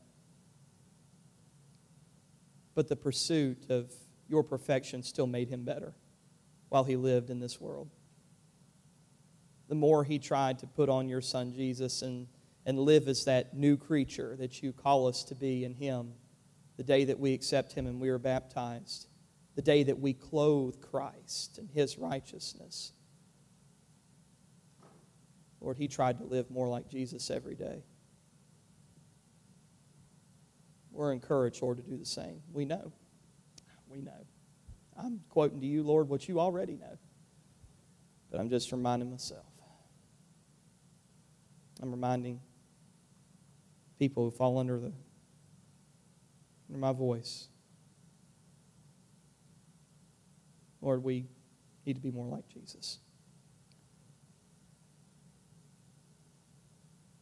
But 2.75 2.89
the 2.89 2.97
pursuit 2.97 3.67
of 3.69 3.93
your 4.29 4.43
perfection 4.43 5.03
still 5.03 5.27
made 5.27 5.49
him 5.49 5.65
better 5.65 5.95
while 6.71 6.85
he 6.85 6.97
lived 6.97 7.31
in 7.31 7.39
this 7.39 7.61
world. 7.61 7.91
The 9.69 9.75
more 9.75 10.03
he 10.05 10.19
tried 10.19 10.59
to 10.61 10.67
put 10.67 10.89
on 10.89 11.09
your 11.09 11.21
son 11.21 11.53
Jesus 11.53 12.03
and, 12.03 12.27
and 12.67 12.79
live 12.79 13.09
as 13.09 13.25
that 13.25 13.55
new 13.55 13.77
creature 13.77 14.37
that 14.39 14.63
you 14.63 14.73
call 14.73 15.07
us 15.07 15.25
to 15.25 15.35
be 15.35 15.65
in 15.65 15.75
him, 15.75 16.13
the 16.77 16.83
day 16.83 17.05
that 17.05 17.19
we 17.19 17.35
accept 17.35 17.73
him 17.73 17.87
and 17.87 18.01
we 18.01 18.09
are 18.09 18.19
baptized, 18.19 19.07
the 19.55 19.63
day 19.63 19.83
that 19.83 19.99
we 19.99 20.13
clothe 20.13 20.81
Christ 20.81 21.59
in 21.59 21.69
his 21.69 21.99
righteousness. 21.99 22.93
Lord, 25.61 25.77
he 25.77 25.89
tried 25.89 26.19
to 26.19 26.25
live 26.25 26.51
more 26.51 26.69
like 26.69 26.89
Jesus 26.89 27.31
every 27.31 27.55
day. 27.55 27.85
We're 30.91 31.13
encouraged, 31.13 31.63
Lord, 31.63 31.79
to 31.79 31.83
do 31.83 31.97
the 31.97 32.05
same. 32.05 32.41
We 32.53 32.65
know. 32.65 32.93
We 33.89 34.01
know. 34.01 34.27
I'm 34.97 35.21
quoting 35.29 35.61
to 35.61 35.67
you, 35.67 35.83
Lord, 35.83 36.09
what 36.09 36.29
you 36.29 36.39
already 36.39 36.75
know. 36.75 36.99
But 38.31 38.41
I'm 38.41 38.49
just 38.49 38.71
reminding 38.73 39.11
myself. 39.11 39.47
I'm 41.83 41.91
reminding 41.91 42.41
people 44.05 44.25
who 44.25 44.31
fall 44.31 44.59
under 44.59 44.79
the 44.79 44.93
under 46.69 46.79
my 46.79 46.93
voice. 46.93 47.49
Lord, 50.83 51.03
we 51.03 51.25
need 51.87 51.95
to 51.95 52.03
be 52.03 52.11
more 52.11 52.27
like 52.27 52.47
Jesus. 52.51 52.99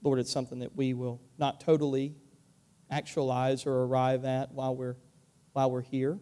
Lord, 0.03 0.19
it's 0.19 0.33
something 0.33 0.59
that 0.59 0.75
we 0.75 0.93
will 0.93 1.21
not 1.39 1.61
totally 1.61 2.17
actualize 2.91 3.65
or 3.65 3.85
arrive 3.85 4.25
at 4.25 4.51
while 4.51 4.75
we're, 4.75 4.97
while 5.53 5.71
we're 5.71 5.83
here. 5.83 6.19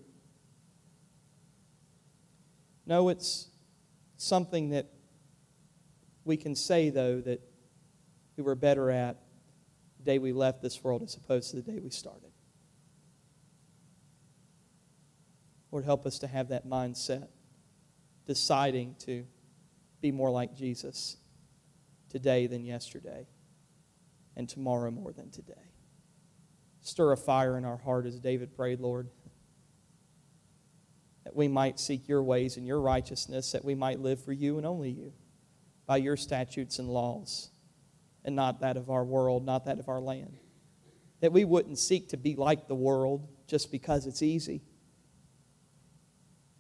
No, 2.85 3.09
it's 3.09 3.49
something 4.19 4.69
that 4.71 4.91
we 6.25 6.37
can 6.37 6.55
say, 6.55 6.91
though, 6.91 7.23
that 7.23 7.41
we 8.37 8.43
were 8.43 8.55
better 8.55 8.91
at 8.91 9.17
the 10.01 10.13
day 10.13 10.19
we 10.19 10.33
left 10.33 10.63
this 10.63 10.83
world 10.83 11.03
as 11.03 11.15
opposed 11.15 11.51
to 11.51 11.57
the 11.57 11.63
day 11.63 11.79
we 11.79 11.91
started. 11.91 12.31
Lord, 15.71 15.85
help 15.85 16.07
us 16.07 16.19
to 16.21 16.27
have 16.27 16.49
that 16.49 16.67
mindset, 16.67 17.29
deciding 18.27 18.97
to 19.01 19.25
be 20.01 20.11
more 20.11 20.31
like 20.31 20.57
Jesus 20.57 21.17
today 22.09 22.47
than 22.47 22.65
yesterday, 22.65 23.29
and 24.37 24.49
tomorrow 24.49 24.91
more 24.91 25.13
than 25.13 25.31
today. 25.31 25.73
Stir 26.81 27.13
a 27.13 27.17
fire 27.17 27.57
in 27.57 27.65
our 27.65 27.77
heart 27.77 28.07
as 28.07 28.19
David 28.19 28.57
prayed, 28.57 28.81
Lord 28.81 29.11
that 31.31 31.37
we 31.37 31.49
might 31.49 31.79
seek 31.79 32.09
your 32.09 32.23
ways 32.23 32.57
and 32.57 32.67
your 32.67 32.81
righteousness, 32.81 33.53
that 33.53 33.65
we 33.65 33.75
might 33.75 34.01
live 34.01 34.21
for 34.21 34.33
you 34.33 34.57
and 34.57 34.67
only 34.67 34.91
you, 34.91 35.13
by 35.87 35.97
your 35.97 36.17
statutes 36.17 36.79
and 36.79 36.89
laws, 36.89 37.51
and 38.25 38.37
not 38.37 38.61
that 38.61 38.77
of 38.77 38.91
our 38.91 39.05
world, 39.05 39.45
not 39.45 39.65
that 39.65 39.79
of 39.79 39.89
our 39.89 40.01
land. 40.01 40.39
That 41.21 41.33
we 41.33 41.45
wouldn't 41.45 41.79
seek 41.79 42.09
to 42.11 42.17
be 42.17 42.35
like 42.35 42.69
the 42.69 42.75
world 42.75 43.29
just 43.47 43.71
because 43.71 44.07
it's 44.07 44.23
easy, 44.23 44.63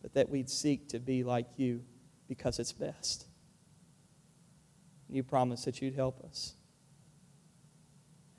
but 0.03 0.15
that 0.15 0.29
we'd 0.29 0.51
seek 0.51 0.89
to 0.91 0.99
be 0.99 1.25
like 1.25 1.47
you 1.57 1.83
because 2.29 2.59
it's 2.59 2.73
best. 2.73 3.27
You 5.09 5.23
promised 5.23 5.65
that 5.65 5.83
you'd 5.83 5.95
help 5.95 6.25
us. 6.25 6.55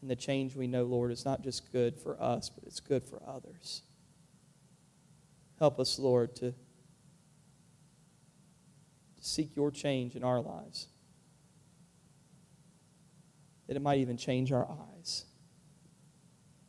And 0.02 0.10
the 0.10 0.16
change 0.16 0.56
we 0.56 0.68
know, 0.68 0.84
Lord, 0.84 1.12
is 1.12 1.26
not 1.26 1.44
just 1.44 1.72
good 1.72 1.98
for 1.98 2.22
us, 2.22 2.50
but 2.50 2.64
it's 2.66 2.80
good 2.80 3.04
for 3.04 3.22
others. 3.28 3.84
Help 5.60 5.80
us, 5.80 6.00
Lord, 6.00 6.36
to, 6.38 6.52
to 6.52 6.56
seek 9.20 9.56
your 9.56 9.70
change 9.70 10.16
in 10.16 10.24
our 10.24 10.42
lives. 10.42 10.88
That 13.72 13.78
it 13.78 13.84
might 13.84 14.00
even 14.00 14.18
change 14.18 14.52
our 14.52 14.68
eyes. 14.70 15.24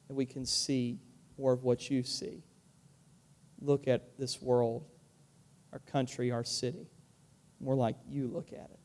That 0.06 0.14
we 0.14 0.24
can 0.24 0.46
see 0.46 1.00
more 1.36 1.52
of 1.52 1.64
what 1.64 1.90
you 1.90 2.04
see. 2.04 2.44
Look 3.60 3.88
at 3.88 4.16
this 4.20 4.40
world, 4.40 4.84
our 5.72 5.80
country, 5.80 6.30
our 6.30 6.44
city, 6.44 6.86
more 7.58 7.74
like 7.74 7.96
you 8.08 8.28
look 8.28 8.52
at 8.52 8.70
it. 8.70 8.78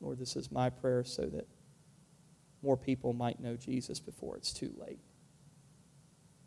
Lord, 0.00 0.20
this 0.20 0.36
is 0.36 0.52
my 0.52 0.70
prayer 0.70 1.02
so 1.02 1.22
that 1.22 1.48
more 2.62 2.76
people 2.76 3.12
might 3.12 3.40
know 3.40 3.56
Jesus 3.56 3.98
before 3.98 4.36
it's 4.36 4.52
too 4.52 4.72
late. 4.78 5.00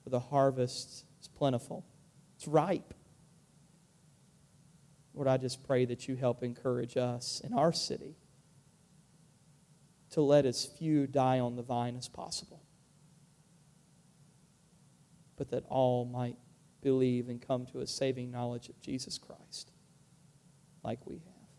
For 0.05 0.11
the 0.11 0.21
harvest 0.21 1.03
is 1.19 1.27
plentiful, 1.27 1.85
it's 2.37 2.47
ripe. 2.47 2.93
Lord, 5.19 5.27
I 5.27 5.35
just 5.35 5.67
pray 5.67 5.83
that 5.83 6.07
you 6.07 6.15
help 6.15 6.43
encourage 6.43 6.95
us 6.95 7.41
in 7.43 7.51
our 7.51 7.73
city 7.73 8.15
to 10.11 10.21
let 10.21 10.45
as 10.45 10.63
few 10.63 11.07
die 11.07 11.39
on 11.39 11.57
the 11.57 11.61
vine 11.61 11.97
as 11.97 12.07
possible, 12.07 12.63
but 15.35 15.49
that 15.49 15.65
all 15.67 16.05
might 16.05 16.37
believe 16.81 17.27
and 17.27 17.45
come 17.45 17.65
to 17.65 17.81
a 17.81 17.85
saving 17.85 18.31
knowledge 18.31 18.69
of 18.69 18.79
Jesus 18.79 19.17
Christ 19.17 19.73
like 20.85 21.05
we 21.05 21.15
have. 21.15 21.49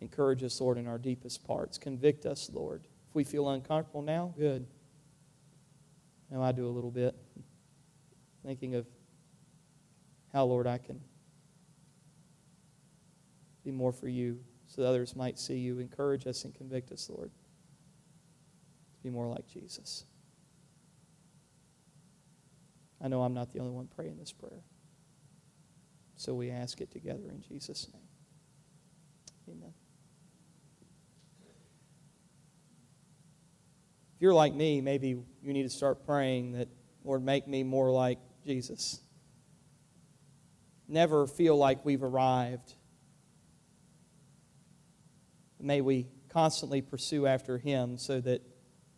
Encourage 0.00 0.42
us, 0.42 0.58
Lord, 0.62 0.78
in 0.78 0.86
our 0.86 0.96
deepest 0.96 1.46
parts. 1.46 1.76
Convict 1.76 2.24
us, 2.24 2.48
Lord. 2.54 2.86
If 3.10 3.14
we 3.14 3.22
feel 3.22 3.50
uncomfortable 3.50 4.00
now, 4.00 4.32
good. 4.38 4.66
Now 6.30 6.42
I 6.42 6.52
do 6.52 6.66
a 6.66 6.72
little 6.72 6.90
bit. 6.90 7.14
Thinking 8.46 8.76
of 8.76 8.86
how, 10.32 10.46
Lord, 10.46 10.66
I 10.66 10.78
can 10.78 11.02
be 13.64 13.70
more 13.70 13.92
for 13.92 14.08
you 14.08 14.38
so 14.66 14.82
that 14.82 14.88
others 14.88 15.16
might 15.16 15.38
see 15.38 15.56
you. 15.56 15.78
Encourage 15.78 16.26
us 16.26 16.44
and 16.44 16.54
convict 16.54 16.92
us, 16.92 17.08
Lord, 17.10 17.30
to 18.94 19.02
be 19.02 19.10
more 19.10 19.26
like 19.28 19.46
Jesus. 19.46 20.04
I 23.02 23.08
know 23.08 23.22
I'm 23.22 23.34
not 23.34 23.52
the 23.52 23.60
only 23.60 23.72
one 23.72 23.88
praying 23.94 24.16
this 24.18 24.32
prayer. 24.32 24.62
So 26.16 26.34
we 26.34 26.50
ask 26.50 26.80
it 26.80 26.90
together 26.90 27.28
in 27.28 27.42
Jesus' 27.42 27.88
name. 27.92 28.02
Amen. 29.56 29.74
If 34.16 34.22
you're 34.22 34.32
like 34.32 34.54
me, 34.54 34.80
maybe 34.80 35.08
you 35.42 35.52
need 35.52 35.64
to 35.64 35.70
start 35.70 36.06
praying 36.06 36.52
that, 36.52 36.68
Lord, 37.04 37.22
make 37.22 37.46
me 37.46 37.62
more 37.62 37.90
like 37.90 38.18
Jesus. 38.46 39.00
Never 40.88 41.26
feel 41.26 41.56
like 41.56 41.84
we've 41.84 42.02
arrived. 42.02 42.74
May 45.64 45.80
we 45.80 46.06
constantly 46.28 46.82
pursue 46.82 47.26
after 47.26 47.56
Him 47.56 47.96
so 47.96 48.20
that 48.20 48.42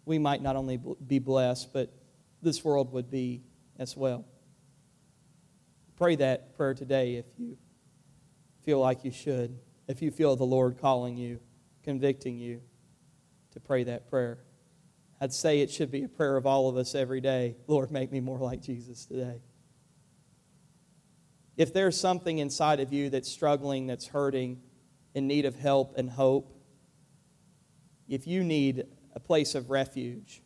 we 0.05 0.19
might 0.19 0.43
not 0.43 0.57
only 0.57 0.81
be 1.07 1.21
blessed, 1.21 1.73
but 1.73 1.93
this 2.43 2.65
world 2.65 2.93
would 2.93 3.09
be 3.09 3.45
as 3.79 3.97
well. 3.97 4.25
Pray 5.97 6.17
that 6.17 6.57
prayer 6.57 6.75
today 6.75 7.15
if 7.17 7.27
you 7.39 7.57
feel 8.65 8.81
like 8.81 9.05
you 9.05 9.13
should, 9.13 9.59
if 9.87 10.03
you 10.03 10.11
feel 10.11 10.35
the 10.35 10.45
Lord 10.45 10.79
calling 10.79 11.17
you, 11.17 11.39
convicting 11.85 12.37
you 12.37 12.61
to 13.53 13.61
pray 13.61 13.85
that 13.85 14.11
prayer. 14.11 14.39
I'd 15.21 15.33
say 15.33 15.61
it 15.61 15.71
should 15.71 15.91
be 15.91 16.03
a 16.03 16.09
prayer 16.09 16.37
of 16.37 16.47
all 16.47 16.69
of 16.69 16.77
us 16.77 16.95
every 16.95 17.21
day 17.21 17.57
Lord, 17.69 17.93
make 17.93 18.11
me 18.11 18.21
more 18.21 18.39
like 18.39 18.61
Jesus 18.61 19.07
today. 19.07 19.41
If 21.57 21.73
there's 21.73 21.99
something 21.99 22.39
inside 22.39 22.81
of 22.81 22.93
you 22.93 23.09
that's 23.09 23.31
struggling, 23.31 23.87
that's 23.87 24.09
hurting, 24.09 24.61
in 25.15 25.27
need 25.27 25.47
of 25.47 25.57
help 25.57 25.97
and 25.97 26.11
hope, 26.11 26.56
if 28.09 28.27
you 28.27 28.45
need 28.45 28.87
a 29.15 29.21
place 29.21 29.55
of 29.55 29.71
refuge 29.71 30.43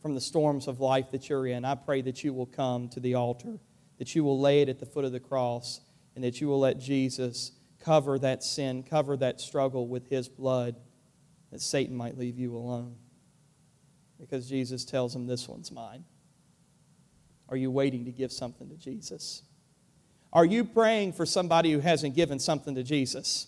from 0.00 0.14
the 0.14 0.20
storms 0.20 0.68
of 0.68 0.80
life 0.80 1.10
that 1.10 1.28
you're 1.28 1.46
in, 1.46 1.64
I 1.64 1.74
pray 1.74 2.02
that 2.02 2.22
you 2.22 2.32
will 2.32 2.46
come 2.46 2.88
to 2.90 3.00
the 3.00 3.14
altar 3.14 3.58
that 3.98 4.14
you 4.14 4.24
will 4.24 4.40
lay 4.40 4.62
it 4.62 4.68
at 4.68 4.78
the 4.78 4.86
foot 4.86 5.04
of 5.04 5.12
the 5.12 5.20
cross 5.20 5.80
and 6.14 6.24
that 6.24 6.40
you 6.40 6.48
will 6.48 6.60
let 6.60 6.78
Jesus 6.78 7.52
cover 7.80 8.18
that 8.18 8.42
sin, 8.42 8.82
cover 8.82 9.16
that 9.16 9.40
struggle 9.40 9.86
with 9.86 10.08
his 10.08 10.28
blood, 10.28 10.76
that 11.52 11.60
Satan 11.60 11.94
might 11.94 12.16
leave 12.16 12.38
you 12.38 12.56
alone. 12.56 12.96
Because 14.18 14.48
Jesus 14.48 14.84
tells 14.84 15.14
him, 15.14 15.26
This 15.26 15.48
one's 15.48 15.70
mine. 15.70 16.04
Are 17.48 17.56
you 17.56 17.70
waiting 17.70 18.04
to 18.04 18.12
give 18.12 18.32
something 18.32 18.68
to 18.68 18.76
Jesus? 18.76 19.42
Are 20.32 20.44
you 20.44 20.64
praying 20.64 21.12
for 21.14 21.24
somebody 21.24 21.72
who 21.72 21.80
hasn't 21.80 22.14
given 22.14 22.38
something 22.38 22.74
to 22.74 22.82
Jesus? 22.82 23.46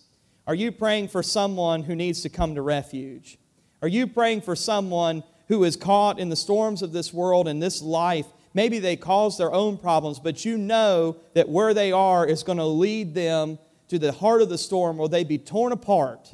Are 0.51 0.55
you 0.57 0.73
praying 0.73 1.07
for 1.07 1.23
someone 1.23 1.85
who 1.85 1.95
needs 1.95 2.23
to 2.23 2.29
come 2.29 2.57
to 2.57 2.63
refuge? 2.63 3.39
Are 3.83 3.87
you 3.87 4.09
praying 4.09 4.41
for 4.41 4.57
someone 4.57 5.23
who 5.47 5.63
is 5.63 5.77
caught 5.77 6.19
in 6.19 6.29
the 6.29 6.35
storms 6.35 6.83
of 6.83 6.91
this 6.91 7.15
world 7.15 7.47
and 7.47 7.63
this 7.63 7.81
life? 7.81 8.27
Maybe 8.53 8.81
they 8.81 8.97
cause 8.97 9.39
their 9.39 9.53
own 9.53 9.79
problems, 9.79 10.19
but 10.19 10.45
you 10.45 10.59
know 10.59 11.19
that 11.35 11.49
where 11.49 11.73
they 11.73 11.93
are 11.93 12.27
is 12.27 12.43
going 12.43 12.59
to 12.59 12.65
lead 12.65 13.15
them 13.15 13.61
to 13.91 13.99
the 14.01 14.11
heart 14.11 14.43
of 14.43 14.49
the 14.49 14.59
storm 14.59 14.97
where 14.97 15.09
they 15.09 15.23
be 15.23 15.39
torn 15.39 15.71
apart. 15.71 16.33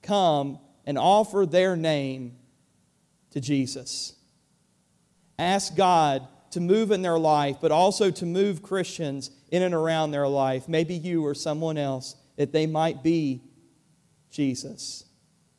Come 0.00 0.58
and 0.86 0.96
offer 0.96 1.44
their 1.44 1.76
name 1.76 2.38
to 3.32 3.40
Jesus. 3.42 4.14
Ask 5.38 5.76
God 5.76 6.26
to 6.52 6.60
move 6.60 6.90
in 6.90 7.02
their 7.02 7.18
life, 7.18 7.58
but 7.60 7.70
also 7.70 8.10
to 8.12 8.24
move 8.24 8.62
Christians 8.62 9.30
in 9.50 9.62
and 9.62 9.74
around 9.74 10.10
their 10.10 10.26
life, 10.26 10.70
maybe 10.70 10.94
you 10.94 11.22
or 11.22 11.34
someone 11.34 11.76
else, 11.76 12.16
that 12.36 12.52
they 12.52 12.66
might 12.66 13.02
be 13.02 13.42
Jesus 14.30 15.04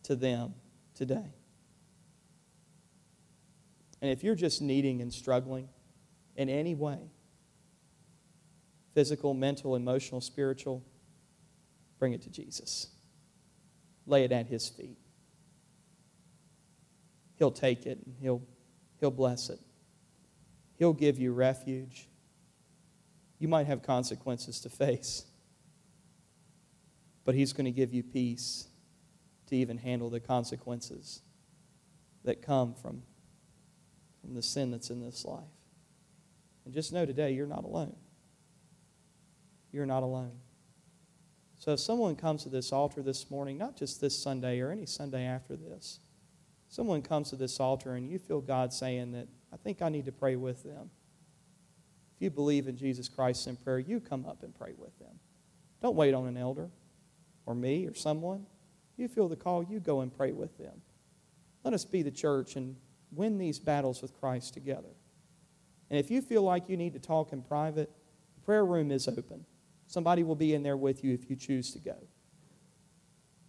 to 0.03 0.15
them 0.15 0.53
today. 0.95 1.33
And 4.01 4.11
if 4.11 4.23
you're 4.23 4.35
just 4.35 4.61
needing 4.61 5.01
and 5.01 5.11
struggling 5.11 5.69
in 6.35 6.49
any 6.49 6.75
way, 6.75 6.99
physical, 8.93 9.33
mental, 9.33 9.75
emotional, 9.75 10.21
spiritual, 10.21 10.83
bring 11.99 12.13
it 12.13 12.21
to 12.23 12.29
Jesus. 12.29 12.87
Lay 14.05 14.23
it 14.23 14.31
at 14.31 14.47
his 14.47 14.69
feet. 14.69 14.97
He'll 17.35 17.51
take 17.51 17.85
it 17.85 17.99
and 18.05 18.15
he'll, 18.19 18.41
he'll 18.99 19.11
bless 19.11 19.49
it. 19.49 19.59
He'll 20.77 20.93
give 20.93 21.19
you 21.19 21.33
refuge. 21.33 22.07
You 23.39 23.47
might 23.47 23.67
have 23.67 23.83
consequences 23.83 24.59
to 24.61 24.69
face, 24.69 25.25
but 27.27 27.35
He's 27.35 27.51
going 27.51 27.65
to 27.65 27.71
give 27.71 27.93
you 27.93 28.03
peace 28.03 28.69
to 29.47 29.55
even 29.57 29.77
handle 29.77 30.09
the 30.09 30.21
consequences 30.21 31.19
that 32.23 32.41
come 32.41 32.73
from, 32.73 33.03
from 34.21 34.33
the 34.33 34.41
sin 34.41 34.71
that's 34.71 34.89
in 34.89 35.01
this 35.01 35.25
life. 35.25 35.43
And 36.63 36.73
just 36.73 36.93
know 36.93 37.05
today, 37.05 37.33
you're 37.33 37.45
not 37.45 37.65
alone. 37.65 37.97
You're 39.73 39.85
not 39.85 40.03
alone. 40.03 40.39
So 41.59 41.73
if 41.73 41.81
someone 41.81 42.15
comes 42.15 42.43
to 42.43 42.49
this 42.49 42.71
altar 42.71 43.01
this 43.01 43.29
morning, 43.29 43.57
not 43.57 43.75
just 43.75 43.99
this 43.99 44.17
Sunday 44.17 44.61
or 44.61 44.71
any 44.71 44.85
Sunday 44.85 45.25
after 45.25 45.57
this, 45.57 45.99
someone 46.69 47.01
comes 47.01 47.31
to 47.31 47.35
this 47.35 47.59
altar 47.59 47.95
and 47.95 48.09
you 48.09 48.19
feel 48.19 48.39
God 48.39 48.71
saying 48.71 49.11
that 49.11 49.27
I 49.51 49.57
think 49.57 49.81
I 49.81 49.89
need 49.89 50.05
to 50.05 50.13
pray 50.13 50.37
with 50.37 50.63
them. 50.63 50.91
If 52.15 52.21
you 52.21 52.29
believe 52.29 52.69
in 52.69 52.77
Jesus 52.77 53.09
Christ 53.09 53.47
in 53.47 53.57
prayer, 53.57 53.79
you 53.79 53.99
come 53.99 54.25
up 54.25 54.43
and 54.43 54.55
pray 54.55 54.71
with 54.77 54.97
them. 54.97 55.19
Don't 55.81 55.97
wait 55.97 56.13
on 56.13 56.25
an 56.25 56.37
elder 56.37 56.69
or 57.47 57.55
me 57.55 57.87
or 57.87 57.95
someone. 57.95 58.45
You 58.97 59.07
feel 59.07 59.27
the 59.27 59.35
call, 59.35 59.63
you 59.63 59.79
go 59.79 60.01
and 60.01 60.15
pray 60.15 60.33
with 60.33 60.55
them. 60.59 60.81
Let 61.63 61.73
us 61.73 61.85
be 61.85 62.03
the 62.03 62.11
church 62.11 62.55
and 62.55 62.75
win 63.11 63.39
these 63.39 63.57
battles 63.57 64.01
with 64.01 64.13
Christ 64.19 64.53
together. 64.53 64.89
And 65.89 65.97
if 65.97 66.11
you 66.11 66.21
feel 66.21 66.43
like 66.43 66.69
you 66.69 66.77
need 66.77 66.93
to 66.93 66.99
talk 66.99 67.31
in 67.31 67.41
private, 67.41 67.89
the 68.35 68.41
prayer 68.41 68.65
room 68.65 68.91
is 68.91 69.07
open. 69.07 69.45
Somebody 69.87 70.23
will 70.23 70.35
be 70.35 70.53
in 70.53 70.61
there 70.61 70.77
with 70.77 71.03
you 71.03 71.13
if 71.13 71.29
you 71.29 71.35
choose 71.35 71.71
to 71.71 71.79
go. 71.79 71.95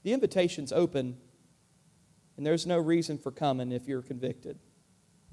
The 0.05 0.13
invitation's 0.13 0.73
open, 0.73 1.17
and 2.37 2.47
there's 2.47 2.67
no 2.67 2.79
reason 2.79 3.19
for 3.19 3.33
coming 3.33 3.73
if 3.73 3.89
you're 3.89 4.03
convicted. 4.03 4.61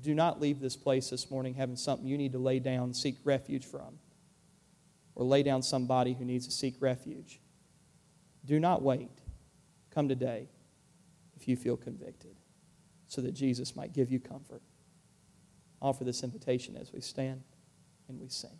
Do 0.01 0.15
not 0.15 0.41
leave 0.41 0.59
this 0.59 0.75
place 0.75 1.11
this 1.11 1.29
morning 1.29 1.53
having 1.53 1.75
something 1.75 2.07
you 2.07 2.17
need 2.17 2.31
to 2.31 2.39
lay 2.39 2.59
down 2.59 2.93
seek 2.95 3.17
refuge 3.23 3.65
from, 3.65 3.99
or 5.13 5.23
lay 5.23 5.43
down 5.43 5.61
somebody 5.61 6.13
who 6.13 6.25
needs 6.25 6.47
to 6.47 6.51
seek 6.51 6.75
refuge. 6.79 7.39
Do 8.45 8.59
not 8.59 8.81
wait. 8.81 9.09
Come 9.91 10.07
today 10.07 10.47
if 11.35 11.47
you 11.47 11.55
feel 11.55 11.77
convicted, 11.77 12.37
so 13.07 13.21
that 13.21 13.33
Jesus 13.33 13.75
might 13.75 13.93
give 13.93 14.11
you 14.11 14.19
comfort. 14.19 14.61
Offer 15.81 16.03
this 16.03 16.23
invitation 16.23 16.77
as 16.77 16.93
we 16.93 17.01
stand 17.01 17.43
and 18.07 18.19
we 18.19 18.29
sing. 18.29 18.59